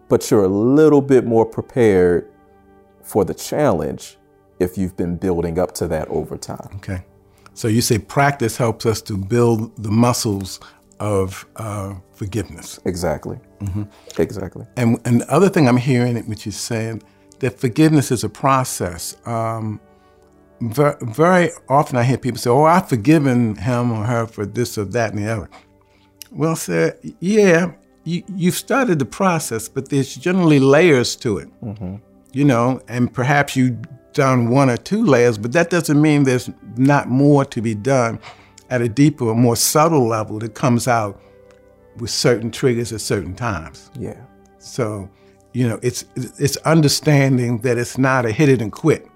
But 0.08 0.30
you're 0.30 0.43
a 0.43 0.48
little 0.48 1.02
bit 1.02 1.26
more 1.26 1.45
prepared 1.45 2.30
for 3.02 3.26
the 3.26 3.34
challenge 3.34 4.17
if 4.60 4.78
you've 4.78 4.95
been 4.95 5.17
building 5.17 5.58
up 5.58 5.74
to 5.74 5.88
that 5.88 6.08
over 6.10 6.38
time. 6.38 6.69
Okay. 6.76 7.04
So 7.56 7.67
you 7.67 7.82
say 7.82 7.98
practice 7.98 8.58
helps 8.58 8.86
us 8.86 9.02
to 9.04 9.17
build 9.17 9.76
the 9.82 9.89
muscles 9.89 10.60
of 11.00 11.45
uh, 11.56 11.95
forgiveness. 12.12 12.80
Exactly. 12.86 13.39
Mm-hmm. 13.60 13.84
Exactly. 14.21 14.65
And, 14.78 15.00
and 15.06 15.21
the 15.21 15.34
other 15.34 15.50
thing 15.50 15.67
I'm 15.67 15.78
hearing, 15.78 16.17
it 16.17 16.28
which 16.28 16.45
is 16.45 16.56
saying 16.58 17.02
that 17.39 17.60
forgiveness 17.60 18.12
is 18.12 18.24
a 18.24 18.30
process. 18.30 19.15
Um, 19.26 19.80
very, 20.62 20.95
very 21.02 21.52
often 21.67 21.98
I 21.98 22.04
hear 22.04 22.17
people 22.17 22.39
say, 22.39 22.50
"Oh, 22.50 22.63
I've 22.63 22.88
forgiven 22.88 23.56
him 23.56 23.91
or 23.91 24.06
her 24.06 24.26
for 24.26 24.45
this 24.45 24.78
or 24.78 24.86
that 24.86 25.13
and 25.13 25.24
the 25.24 25.32
other." 25.32 25.50
Well, 26.32 26.56
sir, 26.56 26.98
yeah, 27.19 27.74
you, 28.04 28.24
you've 28.36 28.56
started 28.56 29.00
the 29.00 29.06
process, 29.06 29.67
but 29.67 29.89
there's 29.89 30.15
generally 30.15 30.60
layers 30.60 31.15
to 31.17 31.38
it. 31.38 31.50
You 32.32 32.45
know, 32.45 32.82
and 32.88 33.13
perhaps 33.13 33.56
you've 33.56 33.78
done 34.13 34.50
one 34.50 34.69
or 34.69 34.78
two 34.78 35.06
layers, 35.06 35.38
but 35.38 35.52
that 35.54 35.69
doesn't 35.69 36.02
mean 36.02 36.24
there's 36.24 36.50
not 36.78 37.08
more 37.10 37.45
to 37.45 37.62
be 37.62 37.76
done 37.76 38.19
at 38.69 38.82
a 38.82 38.89
deeper, 38.89 39.34
more 39.36 39.56
subtle 39.56 40.08
level 40.08 40.39
that 40.39 40.56
comes 40.56 40.88
out 40.88 41.21
with 41.98 42.10
certain 42.10 42.52
triggers 42.52 42.91
at 42.91 43.02
certain 43.02 43.36
times. 43.36 43.91
Yeah. 43.98 44.19
So, 44.60 45.10
you 45.56 45.70
know, 45.70 45.80
it's 45.82 46.04
it's 46.15 46.58
understanding 46.58 47.60
that 47.60 47.78
it's 47.78 47.98
not 47.98 48.26
a 48.26 48.32
hit 48.32 48.50
it 48.50 48.62
and 48.62 48.74
quit. 48.74 49.08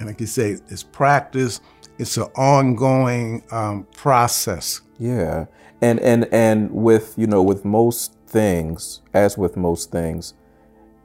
And 0.00 0.08
like 0.08 0.20
you 0.20 0.26
say, 0.26 0.56
it's 0.68 0.82
practice. 0.82 1.60
It's 1.98 2.16
an 2.16 2.24
ongoing 2.34 3.44
um, 3.52 3.86
process. 3.94 4.80
Yeah. 4.98 5.46
And 5.80 6.00
and 6.00 6.26
and 6.32 6.68
with, 6.72 7.14
you 7.16 7.28
know, 7.28 7.44
with 7.44 7.64
most 7.64 8.16
things, 8.26 9.02
as 9.14 9.38
with 9.38 9.56
most 9.56 9.92
things, 9.92 10.34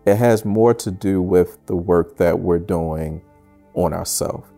it 0.08 0.16
has 0.16 0.44
more 0.44 0.74
to 0.74 0.90
do 0.90 1.22
with 1.22 1.64
the 1.68 1.76
work 1.76 2.18
that 2.18 2.40
we're 2.40 2.58
doing 2.58 3.22
on 3.76 3.94
ourselves. 3.94 4.50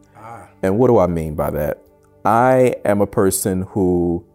And 0.64 0.80
what 0.80 0.88
do 0.88 0.98
I 0.98 1.08
mean 1.08 1.36
by 1.36 1.52
that? 1.52 1.82
I 2.24 2.76
am 2.86 3.02
a 3.02 3.08
person 3.08 3.64
who 3.64 4.26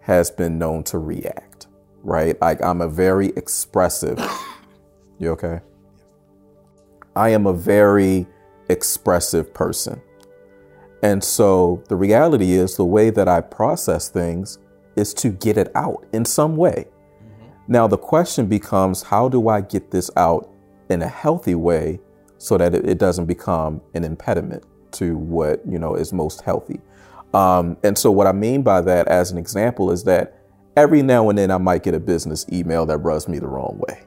has 0.00 0.30
been 0.32 0.58
known 0.58 0.82
to 0.84 0.98
react, 0.98 1.68
right? 2.02 2.38
Like 2.40 2.60
I'm 2.60 2.80
a 2.80 2.88
very 2.88 3.28
expressive. 3.28 4.18
You 5.18 5.30
okay? 5.32 5.60
I 7.14 7.30
am 7.30 7.46
a 7.46 7.52
very 7.52 8.26
expressive 8.68 9.54
person. 9.54 10.00
And 11.02 11.22
so 11.22 11.82
the 11.88 11.96
reality 11.96 12.52
is 12.52 12.76
the 12.76 12.84
way 12.84 13.10
that 13.10 13.28
I 13.28 13.40
process 13.40 14.08
things 14.08 14.58
is 14.96 15.14
to 15.14 15.30
get 15.30 15.56
it 15.56 15.70
out 15.74 16.06
in 16.12 16.24
some 16.24 16.56
way. 16.56 16.86
Now 17.68 17.86
the 17.86 17.98
question 17.98 18.46
becomes 18.46 19.02
how 19.02 19.28
do 19.28 19.48
I 19.48 19.60
get 19.60 19.90
this 19.90 20.10
out 20.16 20.50
in 20.88 21.02
a 21.02 21.08
healthy 21.08 21.54
way 21.54 22.00
so 22.38 22.58
that 22.58 22.74
it, 22.74 22.88
it 22.88 22.98
doesn't 22.98 23.26
become 23.26 23.80
an 23.94 24.04
impediment 24.04 24.64
to 24.92 25.16
what, 25.16 25.60
you 25.66 25.78
know, 25.78 25.94
is 25.94 26.12
most 26.12 26.42
healthy. 26.42 26.80
Um, 27.34 27.76
and 27.82 27.96
so 27.98 28.10
what 28.10 28.26
I 28.26 28.32
mean 28.32 28.62
by 28.62 28.80
that 28.82 29.08
as 29.08 29.30
an 29.30 29.38
example 29.38 29.90
is 29.90 30.04
that 30.04 30.38
every 30.76 31.02
now 31.02 31.28
and 31.28 31.38
then 31.38 31.50
I 31.50 31.58
might 31.58 31.82
get 31.82 31.94
a 31.94 32.00
business 32.00 32.46
email 32.52 32.86
that 32.86 32.98
rubs 32.98 33.28
me 33.28 33.38
the 33.38 33.48
wrong 33.48 33.82
way. 33.88 34.05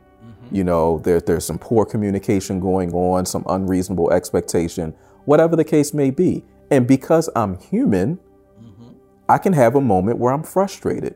You 0.52 0.64
know, 0.64 1.00
there, 1.00 1.20
there's 1.20 1.46
some 1.46 1.60
poor 1.60 1.86
communication 1.86 2.60
going 2.60 2.94
on, 2.94 3.26
some 3.26 3.44
unreasonable 3.48 4.12
expectation, 4.12 4.94
whatever 5.26 5.56
the 5.56 5.64
case 5.64 5.94
may 5.94 6.10
be. 6.10 6.44
And 6.72 6.88
because 6.88 7.30
I'm 7.36 7.58
human, 7.60 8.20
I 9.28 9.38
can 9.38 9.54
have 9.54 9.76
a 9.76 9.82
moment 9.82 10.18
where 10.18 10.34
I'm 10.34 10.44
frustrated. 10.44 11.16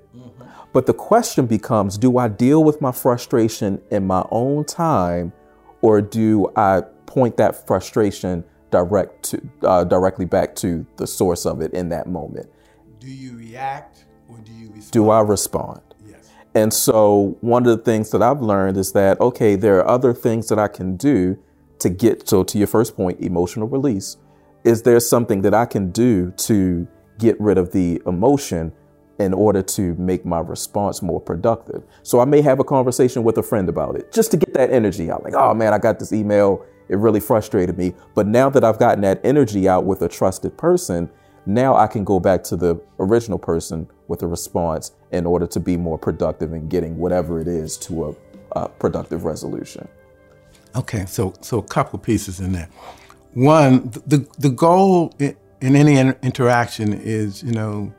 But 0.72 0.86
the 0.88 0.94
question 0.94 1.46
becomes 1.46 1.98
do 1.98 2.18
I 2.18 2.28
deal 2.28 2.64
with 2.64 2.82
my 2.82 2.92
frustration 2.92 3.82
in 3.92 4.08
my 4.08 4.26
own 4.32 4.66
time, 4.66 5.34
or 5.82 6.02
do 6.02 6.52
I 6.56 6.82
point 7.06 7.38
that 7.38 7.68
frustration 7.68 8.44
direct 8.72 9.24
to, 9.24 9.50
uh, 9.62 9.84
directly 9.84 10.26
back 10.26 10.56
to 10.56 10.86
the 10.98 11.06
source 11.06 11.46
of 11.46 11.62
it 11.62 11.74
in 11.74 11.90
that 11.90 12.08
moment? 12.08 12.50
Do 13.00 13.08
you 13.08 13.38
react 13.38 14.06
or 14.28 14.38
do 14.38 14.52
you 14.52 14.70
respond? 14.70 14.92
Do 14.92 15.10
I 15.10 15.22
respond? 15.22 15.82
And 16.56 16.72
so, 16.72 17.38
one 17.42 17.66
of 17.66 17.78
the 17.78 17.84
things 17.84 18.12
that 18.12 18.22
I've 18.22 18.42
learned 18.42 18.78
is 18.78 18.92
that, 18.92 19.20
okay, 19.20 19.56
there 19.56 19.80
are 19.80 19.88
other 19.88 20.14
things 20.14 20.50
that 20.50 20.60
I 20.60 20.68
can 20.68 20.96
do 20.98 21.38
to 21.80 21.90
get, 21.90 22.30
so 22.30 22.44
to 22.44 22.58
your 22.58 22.68
first 22.68 22.96
point, 22.96 23.20
emotional 23.22 23.68
release. 23.68 24.18
Is 24.64 24.84
there 24.84 25.00
something 25.00 25.42
that 25.42 25.54
I 25.54 25.66
can 25.66 25.92
do 25.92 26.32
to 26.32 26.88
get 27.18 27.40
rid 27.42 27.58
of 27.58 27.72
the 27.72 28.02
emotion 28.06 28.72
in 29.20 29.34
order 29.34 29.62
to 29.62 29.94
make 29.96 30.26
my 30.26 30.40
response 30.40 31.02
more 31.02 31.20
productive? 31.20 31.84
So, 32.04 32.20
I 32.20 32.26
may 32.26 32.42
have 32.42 32.60
a 32.60 32.64
conversation 32.64 33.24
with 33.24 33.40
a 33.40 33.44
friend 33.44 33.68
about 33.68 33.96
it 33.96 34.12
just 34.12 34.30
to 34.32 34.38
get 34.38 34.54
that 34.54 34.70
energy 34.70 35.10
out. 35.10 35.24
Like, 35.24 35.34
oh 35.34 35.56
man, 35.56 35.74
I 35.74 35.80
got 35.80 35.98
this 35.98 36.14
email. 36.14 36.64
It 36.88 36.98
really 36.98 37.20
frustrated 37.20 37.80
me. 37.80 37.96
But 38.14 38.28
now 38.28 38.52
that 38.52 38.64
I've 38.64 38.78
gotten 38.78 39.02
that 39.02 39.22
energy 39.24 39.68
out 39.68 39.86
with 39.86 40.04
a 40.04 40.08
trusted 40.08 40.56
person, 40.56 41.10
now 41.46 41.76
I 41.76 41.88
can 41.88 42.04
go 42.04 42.20
back 42.20 42.44
to 42.46 42.56
the 42.56 42.80
original 43.00 43.38
person 43.38 43.88
with 44.08 44.24
a 44.24 44.28
response 44.28 44.92
in 45.12 45.26
order 45.26 45.48
to 45.48 45.60
be 45.60 45.78
more 45.78 45.98
productive 45.98 46.54
in 46.54 46.70
getting 46.70 46.98
whatever 46.98 47.40
it 47.40 47.48
is 47.48 47.78
to 47.78 48.10
a, 48.10 48.60
a 48.60 48.70
productive 48.70 49.26
resolution. 49.26 49.88
Okay, 50.76 51.06
so 51.06 51.34
so 51.42 51.60
a 51.60 51.64
couple 51.64 52.00
pieces 52.00 52.40
in 52.40 52.52
there. 52.52 52.70
One, 53.34 53.90
the 54.08 54.28
the 54.40 54.50
goal 54.50 55.14
in, 55.20 55.36
in 55.62 55.76
any 55.76 55.98
interaction 56.24 56.94
is 56.94 57.44
you 57.44 57.52
know 57.52 57.94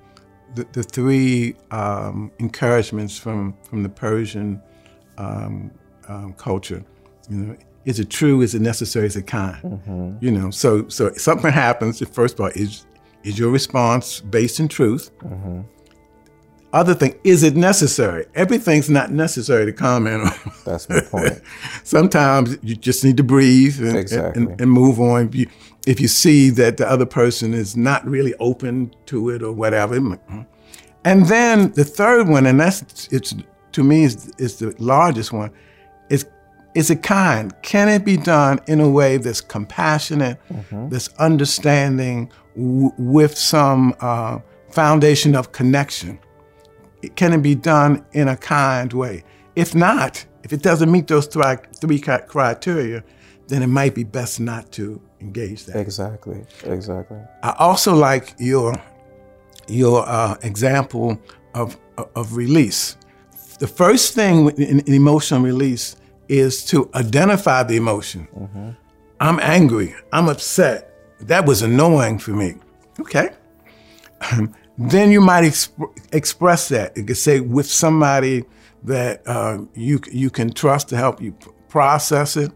the, 0.55 0.67
the 0.73 0.83
three 0.83 1.57
um, 1.71 2.31
encouragements 2.39 3.17
from 3.19 3.57
from 3.69 3.83
the 3.83 3.89
Persian 3.89 4.61
um, 5.19 5.71
um, 6.09 6.33
culture. 6.35 6.85
You 7.29 7.37
know, 7.37 7.57
is 7.85 8.01
it 8.01 8.11
true? 8.11 8.41
Is 8.41 8.55
it 8.55 8.63
necessary? 8.63 9.07
Is 9.07 9.17
it 9.17 9.27
kind? 9.27 10.19
You 10.21 10.31
know, 10.31 10.51
so 10.51 10.89
so 10.89 11.13
something 11.15 11.53
happens. 11.53 12.07
First 12.09 12.35
of 12.35 12.41
all, 12.41 12.51
is 12.55 12.87
is 13.25 13.39
your 13.39 13.51
response 13.51 14.21
based 14.21 14.61
in 14.61 14.69
truth. 14.69 15.11
Other 16.73 16.95
thing, 16.95 17.15
is 17.23 17.45
it 17.45 17.55
necessary? 17.55 18.27
Everything's 18.35 18.91
not 18.91 19.13
necessary 19.13 19.65
to 19.67 19.73
comment 19.73 20.25
on. 20.25 20.53
That's 20.65 20.89
my 20.89 21.01
point. 21.01 21.41
Sometimes 21.85 22.59
you 22.63 22.75
just 22.75 23.05
need 23.05 23.17
to 23.19 23.23
breathe 23.23 23.79
and, 23.81 23.97
Exactly. 23.97 24.43
and, 24.43 24.61
and 24.61 24.71
move 24.73 25.01
on. 25.01 25.29
If 25.29 25.35
you, 25.37 25.47
if 25.87 26.01
you 26.01 26.09
see 26.09 26.51
that 26.51 26.77
the 26.79 26.91
other 26.91 27.07
person 27.07 27.55
is 27.55 27.77
not 27.77 28.05
really 28.05 28.35
open 28.41 28.93
to 29.07 29.31
it 29.31 29.41
or 29.41 29.53
whatever. 29.53 30.19
And 31.05 31.27
then 31.27 31.71
the 31.73 31.85
third 31.85 32.27
one, 32.27 32.45
and 32.45 32.59
that's 32.59 33.07
it's 33.13 33.35
to 33.71 33.85
me 33.85 34.03
is, 34.05 34.33
is 34.39 34.57
the 34.59 34.75
largest 34.81 35.33
one, 35.33 35.53
is 36.75 36.91
it 36.91 37.03
kind? 37.03 37.55
Can 37.63 37.89
it 37.89 38.05
be 38.05 38.17
done 38.17 38.61
in 38.67 38.81
a 38.81 38.89
way 38.89 39.17
that's 39.17 39.41
compassionate, 39.41 40.39
that's 40.91 41.09
understanding, 41.19 42.31
w- 42.57 42.93
with 42.99 43.39
some 43.39 43.95
uh, 44.01 44.41
foundation 44.71 45.37
of 45.37 45.53
connection? 45.53 46.19
can 47.17 47.33
it 47.33 47.43
be 47.43 47.55
done 47.55 48.05
in 48.13 48.29
a 48.29 48.37
kind 48.37 48.93
way? 48.93 49.25
If 49.57 49.75
not, 49.75 50.25
if 50.43 50.53
it 50.53 50.63
doesn't 50.63 50.91
meet 50.91 51.07
those 51.07 51.27
three, 51.27 51.57
three 51.75 51.99
criteria, 51.99 53.05
then 53.49 53.63
it 53.63 53.69
might 53.69 53.95
be 53.95 54.05
best 54.05 54.41
not 54.41 54.71
to 54.73 55.01
engage 55.21 55.67
that. 55.67 55.77
exactly. 55.77 56.45
Exactly. 56.65 57.19
I 57.43 57.55
also 57.59 57.95
like 57.95 58.35
your 58.39 58.75
your 59.69 60.07
uh, 60.07 60.37
example 60.43 61.19
of 61.55 61.79
of 62.17 62.37
release. 62.37 62.97
The 63.59 63.67
first 63.67 64.15
thing 64.15 64.51
in, 64.57 64.81
in 64.81 64.95
emotional 64.95 65.41
release 65.41 65.97
is 66.29 66.65
to 66.67 66.91
identify 66.95 67.63
the 67.63 67.77
emotion. 67.77 68.77
I'm 69.21 69.39
angry. 69.41 69.95
I'm 70.13 70.29
upset. 70.29 70.91
That 71.21 71.47
was 71.47 71.63
annoying 71.63 72.19
for 72.19 72.33
me. 72.33 72.57
Okay. 73.01 73.31
then 74.79 75.11
you 75.11 75.21
might 75.21 75.45
exp- 75.45 75.99
express 76.13 76.69
that. 76.69 76.97
You 76.97 77.05
could 77.05 77.17
say 77.17 77.41
with 77.41 77.67
somebody 77.67 78.45
that 78.85 79.23
uh, 79.27 79.59
you 79.75 80.01
you 80.11 80.31
can 80.31 80.53
trust 80.53 80.89
to 80.91 80.97
help 80.97 81.21
you 81.21 81.33
process 81.69 82.37
it. 82.37 82.53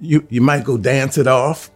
You 0.00 0.26
you 0.28 0.40
might 0.40 0.64
go 0.64 0.76
dance 0.76 1.16
it 1.18 1.26
off. 1.26 1.70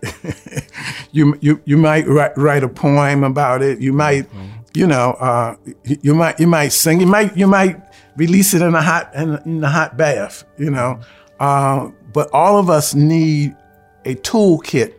you 1.12 1.36
you 1.40 1.60
you 1.64 1.76
might 1.76 2.06
write, 2.06 2.36
write 2.36 2.62
a 2.62 2.68
poem 2.68 3.24
about 3.24 3.62
it. 3.62 3.80
You 3.80 3.92
might 3.92 4.28
you 4.74 4.86
know 4.86 5.12
uh, 5.12 5.56
you 5.84 5.98
you 6.02 6.14
might 6.14 6.38
you 6.38 6.46
might 6.46 6.68
sing. 6.72 7.00
You 7.00 7.06
might 7.06 7.36
you 7.36 7.46
might 7.46 7.80
release 8.20 8.50
it 8.56 8.62
in 8.62 8.74
a 8.74 8.82
hot 8.82 9.14
in, 9.14 9.28
in 9.46 9.64
a 9.64 9.72
hot 9.78 9.96
bath. 9.96 10.44
You 10.58 10.70
know, 10.76 11.00
uh, 11.40 11.90
but 12.12 12.26
all 12.32 12.58
of 12.58 12.68
us 12.68 12.94
need 12.94 13.56
a 14.04 14.14
toolkit 14.14 14.94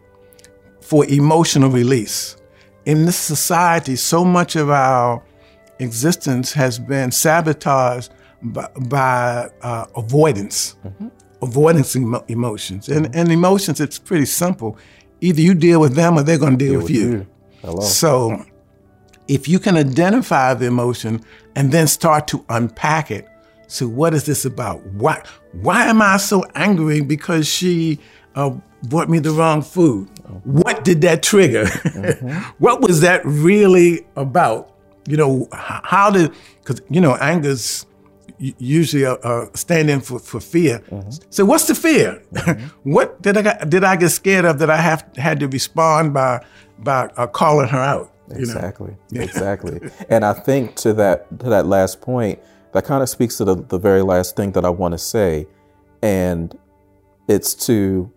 for 0.82 1.06
emotional 1.06 1.70
release. 1.70 2.38
In 2.86 3.06
this 3.06 3.18
society, 3.18 3.96
so 3.96 4.26
much 4.26 4.56
of 4.56 4.70
our 4.70 5.24
existence 5.80 6.52
has 6.54 6.80
been 6.80 7.12
sabotaged 7.12 8.12
by, 8.42 8.68
by 8.90 9.50
uh, 9.62 9.86
avoidance, 9.96 10.76
avoidance 11.42 11.96
emo- 11.96 12.26
emotions. 12.28 12.90
And, 12.90 13.16
and 13.16 13.32
emotions, 13.32 13.80
it's 13.80 14.00
pretty 14.00 14.26
simple. 14.26 14.78
Either 15.22 15.42
you 15.42 15.54
deal 15.54 15.80
with 15.80 15.94
them 15.94 16.18
or 16.18 16.24
they're 16.24 16.40
going 16.40 16.58
to 16.58 16.66
deal, 16.66 16.82
with, 16.82 16.90
you. 16.90 17.28
Hello. 17.62 17.82
So 17.82 18.44
if 19.28 19.48
you 19.48 19.60
can 19.60 19.78
identify 19.78 20.54
the 20.54 20.66
emotion 20.66 21.24
and 21.56 21.72
then 21.72 21.88
start 21.88 22.28
to 22.28 22.46
unpack 22.50 23.12
it, 23.12 23.28
so 23.68 23.88
what 23.88 24.14
is 24.14 24.26
this 24.26 24.44
about? 24.44 24.86
Why 24.88 25.24
why 25.54 25.86
am 25.86 26.02
I 26.02 26.18
so 26.18 26.44
angry 26.56 27.02
because 27.02 27.48
she 27.48 28.00
uh, 28.36 28.52
brought 28.84 29.10
me 29.10 29.20
the 29.20 29.32
wrong 29.32 29.62
food? 29.62 30.10
What 30.44 30.84
did 30.84 31.02
that 31.02 31.24
trigger? 31.24 31.66
Mm-hmm. 31.66 32.30
what 32.60 32.82
was 32.82 33.02
that 33.02 33.22
really 33.26 34.06
about? 34.16 34.76
You 35.08 35.18
know, 35.18 35.48
how 35.52 36.12
did 36.12 36.34
because 36.60 36.82
you 36.90 37.00
know 37.00 37.16
anger's 37.16 37.86
usually 38.42 39.06
uh, 39.06 39.16
uh, 39.24 39.46
a, 39.46 39.50
a 39.54 39.58
stand 39.58 39.90
in 39.90 40.02
for, 40.02 40.20
for 40.20 40.40
fear. 40.40 40.80
Mm-hmm. 40.90 41.10
So 41.30 41.46
what's 41.46 41.68
the 41.68 41.76
fear? 41.76 42.22
Mm-hmm. 42.34 42.68
what 42.92 43.22
did 43.22 43.38
I 43.38 43.64
did 43.66 43.84
I 43.84 43.96
get 43.96 44.10
scared 44.10 44.46
of 44.46 44.60
that 44.60 44.70
I 44.70 44.78
have 44.78 45.06
had 45.16 45.40
to 45.42 45.48
respond 45.48 46.14
by 46.14 46.44
by 46.80 47.10
uh, 47.18 47.28
calling 47.28 47.70
her 47.70 47.80
out? 47.80 48.12
You 48.40 48.46
know? 48.46 48.54
Exactly. 48.54 48.96
Exactly. 49.14 49.92
and 50.10 50.26
I 50.26 50.34
think 50.34 50.76
to 50.78 50.94
that 50.94 51.40
to 51.40 51.50
that 51.50 51.66
last 51.66 52.02
point, 52.02 52.40
that 52.74 52.86
kind 52.86 53.04
of 53.04 53.10
speaks 53.10 53.38
to 53.38 53.46
the, 53.46 53.56
the 53.56 53.78
very 53.78 54.02
last 54.02 54.36
thing 54.36 54.52
that 54.54 54.66
I 54.66 54.70
want 54.70 54.94
to 54.94 54.98
say. 54.98 55.48
And 56.02 56.58
it's 57.28 57.54
to 57.68 58.12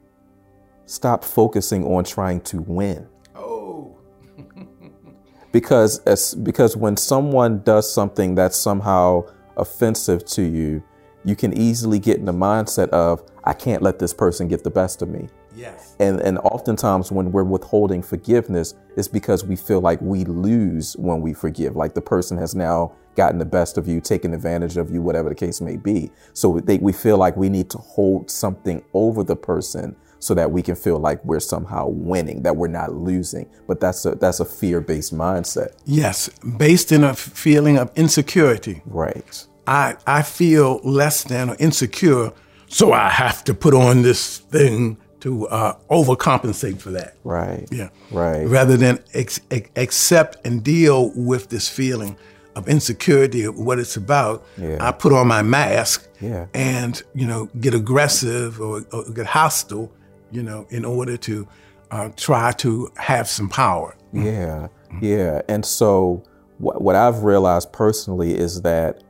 stop 0.87 1.25
focusing 1.25 1.85
on 1.85 2.05
trying 2.05 2.41
to 2.43 2.61
win. 2.61 3.07
Oh. 3.35 3.97
because 5.53 5.99
as, 6.01 6.35
because 6.35 6.77
when 6.77 6.97
someone 6.97 7.61
does 7.63 7.93
something 7.93 8.35
that's 8.35 8.57
somehow 8.57 9.25
offensive 9.57 10.25
to 10.27 10.43
you, 10.43 10.83
you 11.25 11.37
can 11.37 11.57
easily 11.57 11.99
get 11.99 12.19
in 12.19 12.27
the 12.27 12.33
mindset 12.33 12.89
of 12.91 13.23
I 13.45 13.55
can't 13.55 13.83
let 13.83 13.99
this 13.99 14.13
person 14.13 14.49
get 14.49 14.63
the 14.63 14.71
best 14.71 15.03
of 15.03 15.09
me. 15.09 15.29
Yes. 15.55 15.97
And 16.01 16.21
and 16.21 16.39
oftentimes 16.39 17.13
when 17.13 17.33
we're 17.33 17.45
withholding 17.45 18.03
forgiveness, 18.03 18.75
it's 18.97 19.09
because 19.09 19.45
we 19.45 19.57
feel 19.57 19.81
like 19.81 20.01
we 20.01 20.25
lose 20.25 20.95
when 20.97 21.21
we 21.21 21.35
forgive. 21.35 21.77
Like 21.77 21.95
the 21.95 22.03
person 22.03 22.37
has 22.39 22.55
now 22.55 22.93
gotten 23.15 23.39
the 23.39 23.45
best 23.45 23.79
of 23.79 23.87
you, 23.87 24.01
taken 24.01 24.35
advantage 24.35 24.77
of 24.77 24.91
you, 24.91 25.01
whatever 25.01 25.29
the 25.29 25.35
case 25.35 25.61
may 25.61 25.77
be. 25.77 26.11
So 26.33 26.61
they, 26.61 26.79
we 26.79 26.93
feel 26.93 27.17
like 27.17 27.37
we 27.37 27.49
need 27.49 27.71
to 27.71 27.79
hold 27.79 28.31
something 28.31 28.83
over 28.93 29.23
the 29.23 29.37
person 29.37 29.97
so 30.19 30.35
that 30.35 30.51
we 30.51 30.63
can 30.63 30.75
feel 30.75 30.99
like 30.99 31.23
we're 31.25 31.39
somehow 31.39 31.87
winning, 31.89 32.43
that 32.43 32.57
we're 32.57 32.67
not 32.67 32.95
losing. 32.95 33.49
But 33.69 33.79
that's 33.79 34.05
a 34.07 34.15
that's 34.15 34.41
a 34.41 34.45
fear-based 34.45 35.15
mindset. 35.15 35.77
Yes, 35.85 36.29
based 36.57 36.93
in 36.93 37.05
a 37.05 37.15
feeling 37.15 37.77
of 37.79 37.91
insecurity. 37.95 38.83
Right. 38.87 39.47
I 39.67 39.97
I 40.07 40.23
feel 40.23 40.81
less 40.83 41.25
than 41.25 41.51
or 41.51 41.57
insecure, 41.59 42.33
so 42.69 42.93
I 42.93 43.11
have 43.11 43.45
to 43.45 43.55
put 43.55 43.75
on 43.75 44.03
this 44.03 44.39
thing 44.39 44.97
to 45.25 45.47
uh, 45.49 45.75
overcompensate 45.91 46.79
for 46.81 46.91
that. 46.91 47.17
Right. 47.25 47.67
Yeah. 47.73 47.89
Right. 48.11 48.45
Rather 48.47 48.77
than 48.77 48.99
ex- 49.15 49.41
ex- 49.51 49.71
accept 49.75 50.37
and 50.47 50.63
deal 50.63 51.13
with 51.17 51.49
this 51.49 51.67
feeling 51.69 52.17
of 52.55 52.69
insecurity 52.69 53.43
of 53.45 53.59
what 53.59 53.79
it's 53.79 53.97
about, 53.97 54.45
Yeah. 54.59 54.77
I 54.87 54.93
put 54.93 55.13
on 55.15 55.27
my 55.27 55.41
mask 55.43 56.07
Yeah. 56.21 56.47
and 56.55 57.03
you 57.15 57.27
know 57.27 57.47
get 57.59 57.75
aggressive 57.75 58.61
or, 58.61 58.85
or 58.93 59.05
get 59.13 59.27
hostile, 59.27 59.91
you 60.31 60.43
know, 60.43 60.67
in 60.69 60.85
order 60.85 61.17
to 61.17 61.49
uh, 61.91 62.11
try 62.17 62.53
to 62.53 62.91
have 62.97 63.27
some 63.29 63.49
power. 63.49 63.97
Yeah, 64.13 64.69
yeah. 65.01 65.41
And 65.49 65.65
so, 65.65 66.23
what, 66.59 66.83
what 66.83 66.97
I've 66.97 67.25
realized 67.25 67.73
personally 67.73 68.37
is 68.37 68.61
that 68.63 69.03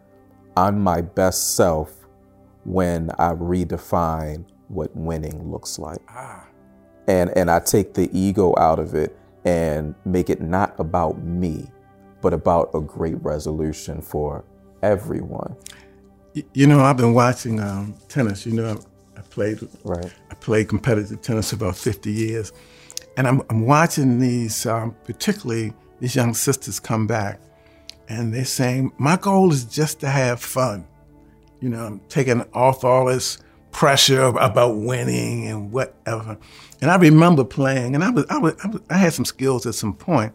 I'm 0.57 0.79
my 0.81 1.01
best 1.01 1.57
self 1.57 1.93
when 2.65 3.11
I 3.19 3.33
redefine 3.33 4.45
what 4.69 4.95
winning 4.97 5.51
looks 5.51 5.79
like. 5.79 6.01
And, 7.07 7.31
and 7.37 7.51
I 7.51 7.61
take 7.61 7.95
the 7.95 8.09
ego 8.19 8.55
out 8.59 8.79
of 8.79 8.95
it 8.95 9.17
and 9.45 9.95
make 10.05 10.31
it 10.31 10.41
not 10.41 10.79
about 10.79 11.23
me, 11.23 11.67
but 12.21 12.33
about 12.33 12.71
a 12.75 12.81
great 12.81 13.23
resolution 13.23 14.01
for 14.01 14.45
everyone. 14.83 15.57
You 16.53 16.67
know, 16.67 16.81
I've 16.81 16.97
been 16.97 17.15
watching 17.15 17.61
um, 17.61 17.95
tennis. 18.09 18.47
You 18.47 18.55
know, 18.55 18.81
I 19.17 19.21
played 19.21 19.61
Right. 19.85 20.13
I 20.31 20.35
played 20.35 20.69
competitive 20.69 21.21
tennis 21.23 21.51
for 21.51 21.57
about 21.57 21.77
50 21.77 22.11
years. 22.11 22.53
And 23.17 23.29
I'm, 23.29 23.43
I'm 23.51 23.67
watching 23.67 24.19
these, 24.19 24.67
um, 24.67 24.97
particularly 25.05 25.73
these 26.01 26.17
young 26.17 26.35
sisters 26.35 26.81
come 26.81 27.07
back, 27.07 27.41
and 28.09 28.35
they're 28.35 28.45
saying, 28.45 28.93
My 28.99 29.17
goal 29.17 29.53
is 29.53 29.65
just 29.65 30.01
to 30.01 30.09
have 30.09 30.41
fun. 30.41 30.87
You 31.61 31.69
know, 31.69 31.87
I'm 31.87 32.01
taking 32.09 32.43
off 32.53 32.85
all 32.85 33.07
this 33.07 33.39
pressure 33.75 34.23
about 34.23 34.77
winning 34.77 35.47
and 35.47 35.71
whatever. 35.71 36.39
And 36.81 36.91
I 36.91 36.97
remember 36.97 37.45
playing, 37.45 37.95
and 37.95 38.03
I 38.03 38.11
was, 38.11 38.25
I 38.31 38.39
was, 38.39 38.55
I, 38.65 38.69
was, 38.69 38.81
I 38.89 38.97
had 38.97 39.13
some 39.13 39.25
skills 39.27 39.67
at 39.67 39.75
some 39.75 39.93
point. 39.93 40.33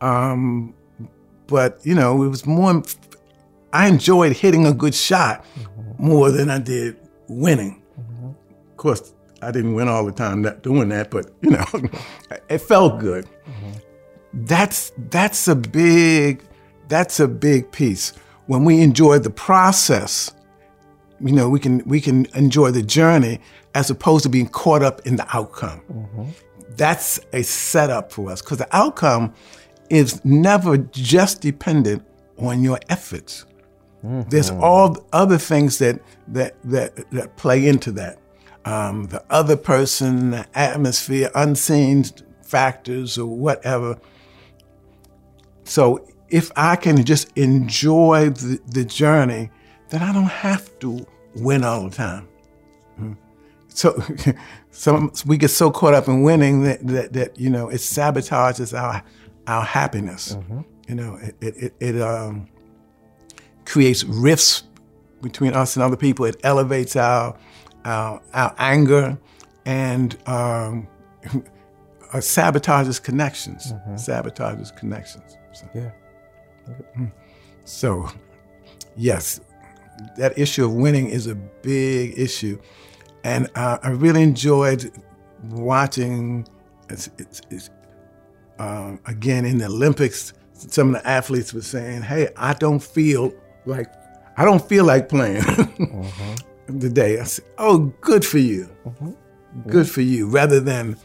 Um, 0.00 0.74
but, 1.46 1.80
you 1.84 1.94
know, 1.94 2.22
it 2.24 2.28
was 2.28 2.44
more, 2.44 2.82
I 3.72 3.88
enjoyed 3.88 4.36
hitting 4.36 4.66
a 4.66 4.74
good 4.74 4.94
shot 4.94 5.44
mm-hmm. 5.54 6.06
more 6.06 6.30
than 6.30 6.50
I 6.50 6.58
did 6.58 6.96
winning. 7.28 7.82
Mm-hmm. 7.98 8.30
Of 8.70 8.76
course, 8.76 9.14
I 9.40 9.50
didn't 9.50 9.74
win 9.74 9.88
all 9.88 10.04
the 10.04 10.12
time 10.12 10.42
that, 10.42 10.62
doing 10.62 10.88
that, 10.90 11.10
but 11.10 11.32
you 11.40 11.50
know, 11.50 11.64
it 12.48 12.58
felt 12.58 13.00
good. 13.00 13.26
Mm-hmm. 13.26 14.44
That's 14.44 14.92
that's 15.10 15.46
a 15.46 15.54
big 15.54 16.42
that's 16.88 17.20
a 17.20 17.28
big 17.28 17.70
piece. 17.70 18.14
When 18.46 18.64
we 18.64 18.80
enjoy 18.80 19.18
the 19.18 19.30
process, 19.30 20.32
you 21.22 21.32
know, 21.32 21.48
we 21.48 21.60
can 21.60 21.82
we 21.86 22.00
can 22.00 22.26
enjoy 22.34 22.70
the 22.70 22.82
journey 22.82 23.40
as 23.74 23.90
opposed 23.90 24.24
to 24.24 24.28
being 24.28 24.48
caught 24.48 24.82
up 24.82 25.06
in 25.06 25.16
the 25.16 25.26
outcome. 25.36 25.80
That's 26.76 27.20
a 27.32 27.42
setup 27.42 28.12
for 28.12 28.30
us 28.30 28.42
because 28.42 28.58
the 28.58 28.76
outcome 28.76 29.34
is 29.90 30.24
never 30.24 30.78
just 30.78 31.40
dependent 31.40 32.04
on 32.38 32.62
your 32.62 32.78
efforts. 32.88 33.44
There's 34.02 34.50
all 34.50 35.06
other 35.12 35.38
things 35.38 35.78
that 35.78 36.00
that 36.28 36.56
that 36.64 37.10
that 37.12 37.36
play 37.36 37.66
into 37.68 37.92
that. 37.92 38.18
Um, 38.64 39.06
the 39.06 39.24
other 39.30 39.56
person, 39.56 40.30
the 40.30 40.46
atmosphere, 40.54 41.30
unseen 41.34 42.04
factors, 42.42 43.18
or 43.18 43.26
whatever. 43.26 43.98
So 45.64 46.06
if 46.28 46.50
I 46.56 46.76
can 46.76 47.04
just 47.04 47.36
enjoy 47.36 48.30
the, 48.30 48.60
the 48.66 48.84
journey, 48.84 49.50
then 49.90 50.02
I 50.02 50.12
don't 50.12 50.24
have 50.24 50.78
to 50.80 51.06
win 51.36 51.64
all 51.64 51.88
the 51.88 51.94
time. 51.94 52.28
Mm. 53.00 53.16
So, 53.68 54.02
some 54.70 55.12
we 55.26 55.36
get 55.36 55.48
so 55.48 55.70
caught 55.70 55.94
up 55.94 56.08
in 56.08 56.22
winning 56.22 56.64
that, 56.64 56.86
that, 56.86 57.12
that 57.14 57.40
you 57.40 57.50
know 57.50 57.68
it 57.68 57.76
sabotages 57.76 58.78
our 58.78 59.02
our 59.46 59.64
happiness. 59.64 60.36
You 60.88 60.94
know, 60.94 61.16
it 61.16 61.36
it, 61.40 61.56
it, 61.56 61.74
it 61.80 62.02
um, 62.02 62.48
creates 63.64 64.04
rifts 64.04 64.64
between 65.22 65.54
us 65.54 65.76
and 65.76 65.82
other 65.82 65.96
people. 65.96 66.24
It 66.26 66.36
elevates 66.42 66.96
our 66.96 67.36
our, 67.84 68.20
our 68.34 68.54
anger 68.58 69.18
and 69.64 70.16
um, 70.28 70.86
sabotages 72.14 73.02
connections. 73.02 73.72
Sabotages 73.94 74.76
connections. 74.76 75.36
So, 75.52 75.66
Yeah. 75.74 75.90
so, 77.64 78.08
yes, 78.96 79.40
that 80.16 80.38
issue 80.38 80.64
of 80.64 80.72
winning 80.72 81.08
is 81.08 81.26
a 81.26 81.34
big 81.34 82.18
issue, 82.18 82.58
and 83.24 83.48
uh, 83.54 83.78
I 83.82 83.90
really 83.90 84.22
enjoyed 84.22 84.90
watching. 85.50 86.46
It's, 86.88 87.10
it's, 87.18 87.40
it's, 87.50 87.70
um, 88.58 89.00
again 89.06 89.44
in 89.44 89.58
the 89.58 89.66
Olympics, 89.66 90.34
some 90.52 90.94
of 90.94 91.02
the 91.02 91.08
athletes 91.08 91.52
were 91.52 91.62
saying, 91.62 92.02
"Hey, 92.02 92.28
I 92.36 92.54
don't 92.54 92.82
feel 92.82 93.32
like 93.66 93.92
I 94.36 94.44
don't 94.44 94.66
feel 94.66 94.84
like 94.84 95.08
playing 95.08 95.42
today." 96.66 97.20
I 97.20 97.24
said, 97.24 97.44
"Oh, 97.58 97.92
good 98.00 98.24
for 98.24 98.38
you, 98.38 98.68
good 99.66 99.88
for 99.88 100.02
you." 100.02 100.28
Rather 100.28 100.60
than 100.60 100.96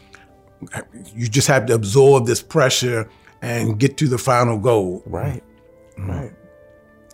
you 1.14 1.28
just 1.28 1.48
have 1.48 1.66
to 1.66 1.74
absorb 1.74 2.26
this 2.26 2.42
pressure 2.42 3.08
and 3.42 3.78
get 3.78 3.96
to 3.98 4.08
the 4.08 4.18
final 4.18 4.58
goal. 4.58 5.02
Right. 5.06 5.42
Right. 5.96 6.32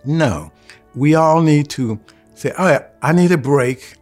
No, 0.05 0.53
we 0.95 1.15
all 1.15 1.43
need 1.43 1.69
to 1.71 2.01
say, 2.35 2.53
all 2.53 2.67
right, 2.67 2.83
I 3.03 3.13
need 3.13 3.33
a 3.33 3.39
break. 3.39 3.95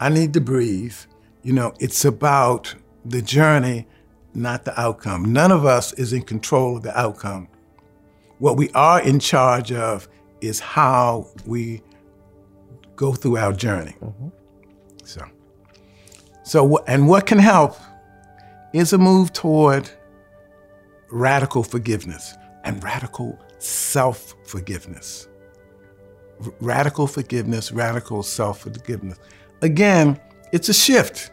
I 0.00 0.08
need 0.08 0.32
to 0.34 0.40
breathe. 0.40 0.96
You 1.42 1.52
know, 1.52 1.74
it's 1.80 2.04
about 2.04 2.74
the 3.04 3.22
journey, 3.22 3.86
not 4.34 4.64
the 4.64 4.78
outcome. 4.78 5.32
None 5.32 5.52
of 5.52 5.64
us 5.64 5.92
is 5.94 6.12
in 6.12 6.22
control 6.22 6.76
of 6.76 6.82
the 6.82 6.98
outcome. 6.98 7.48
What 8.38 8.56
we 8.56 8.70
are 8.70 9.00
in 9.00 9.18
charge 9.18 9.72
of 9.72 10.08
is 10.40 10.60
how 10.60 11.28
we 11.46 11.82
go 12.96 13.12
through 13.12 13.36
our 13.36 13.52
journey. 13.52 13.96
Mm-hmm. 14.00 14.28
So, 15.04 15.24
so, 16.44 16.78
and 16.86 17.08
what 17.08 17.26
can 17.26 17.38
help 17.38 17.76
is 18.72 18.92
a 18.92 18.98
move 18.98 19.32
toward 19.32 19.90
radical 21.10 21.62
forgiveness 21.62 22.34
and 22.64 22.82
radical 22.84 23.38
self 23.58 24.34
forgiveness. 24.44 25.28
Radical 26.60 27.06
forgiveness, 27.06 27.72
radical 27.72 28.22
self 28.22 28.60
forgiveness. 28.60 29.18
Again, 29.62 30.20
it's 30.52 30.68
a 30.68 30.74
shift. 30.74 31.30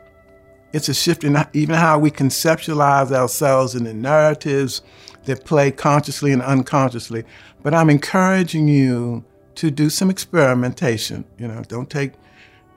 It's 0.73 0.89
a 0.89 0.93
shift 0.93 1.23
in 1.23 1.37
even 1.53 1.75
how 1.75 1.99
we 1.99 2.11
conceptualize 2.11 3.11
ourselves 3.11 3.75
in 3.75 3.85
the 3.85 3.93
narratives 3.93 4.81
that 5.25 5.45
play 5.45 5.71
consciously 5.71 6.31
and 6.33 6.41
unconsciously. 6.41 7.23
But 7.63 7.73
I'm 7.73 7.89
encouraging 7.89 8.67
you 8.67 9.23
to 9.55 9.71
do 9.71 9.89
some 9.89 10.09
experimentation. 10.09 11.25
You 11.37 11.47
know, 11.47 11.61
don't 11.67 11.89
take 11.89 12.13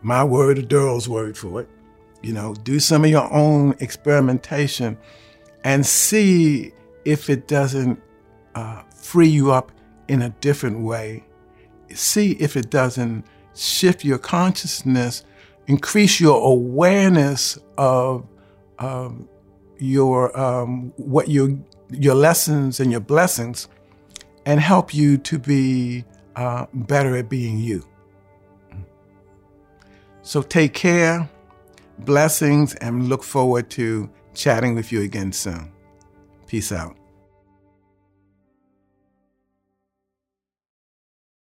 my 0.02 0.22
word 0.22 0.58
or 0.58 0.62
Durrell's 0.62 1.08
word 1.08 1.36
for 1.36 1.62
it. 1.62 1.68
You 2.22 2.32
know, 2.32 2.54
do 2.54 2.80
some 2.80 3.04
of 3.04 3.10
your 3.10 3.32
own 3.32 3.74
experimentation 3.80 4.98
and 5.64 5.84
see 5.84 6.72
if 7.04 7.30
it 7.30 7.48
doesn't 7.48 8.00
uh, 8.54 8.82
free 8.94 9.28
you 9.28 9.52
up 9.52 9.72
in 10.08 10.22
a 10.22 10.30
different 10.40 10.80
way. 10.80 11.24
See 11.94 12.32
if 12.32 12.56
it 12.56 12.70
doesn't 12.70 13.24
shift 13.54 14.04
your 14.04 14.18
consciousness, 14.18 15.24
increase 15.66 16.20
your 16.20 16.40
awareness 16.52 17.58
of 17.76 18.26
um, 18.78 19.28
your 19.78 20.38
um, 20.38 20.92
what 20.96 21.28
your 21.28 21.56
your 21.90 22.14
lessons 22.14 22.80
and 22.80 22.90
your 22.90 23.00
blessings, 23.00 23.68
and 24.44 24.60
help 24.60 24.92
you 24.92 25.16
to 25.18 25.38
be 25.38 26.04
uh, 26.36 26.66
better 26.72 27.16
at 27.16 27.28
being 27.28 27.58
you. 27.58 27.84
So 30.22 30.42
take 30.42 30.74
care, 30.74 31.28
blessings, 32.00 32.74
and 32.74 33.08
look 33.08 33.22
forward 33.22 33.70
to 33.70 34.10
chatting 34.34 34.74
with 34.74 34.92
you 34.92 35.00
again 35.00 35.32
soon. 35.32 35.72
Peace 36.46 36.70
out. 36.70 36.97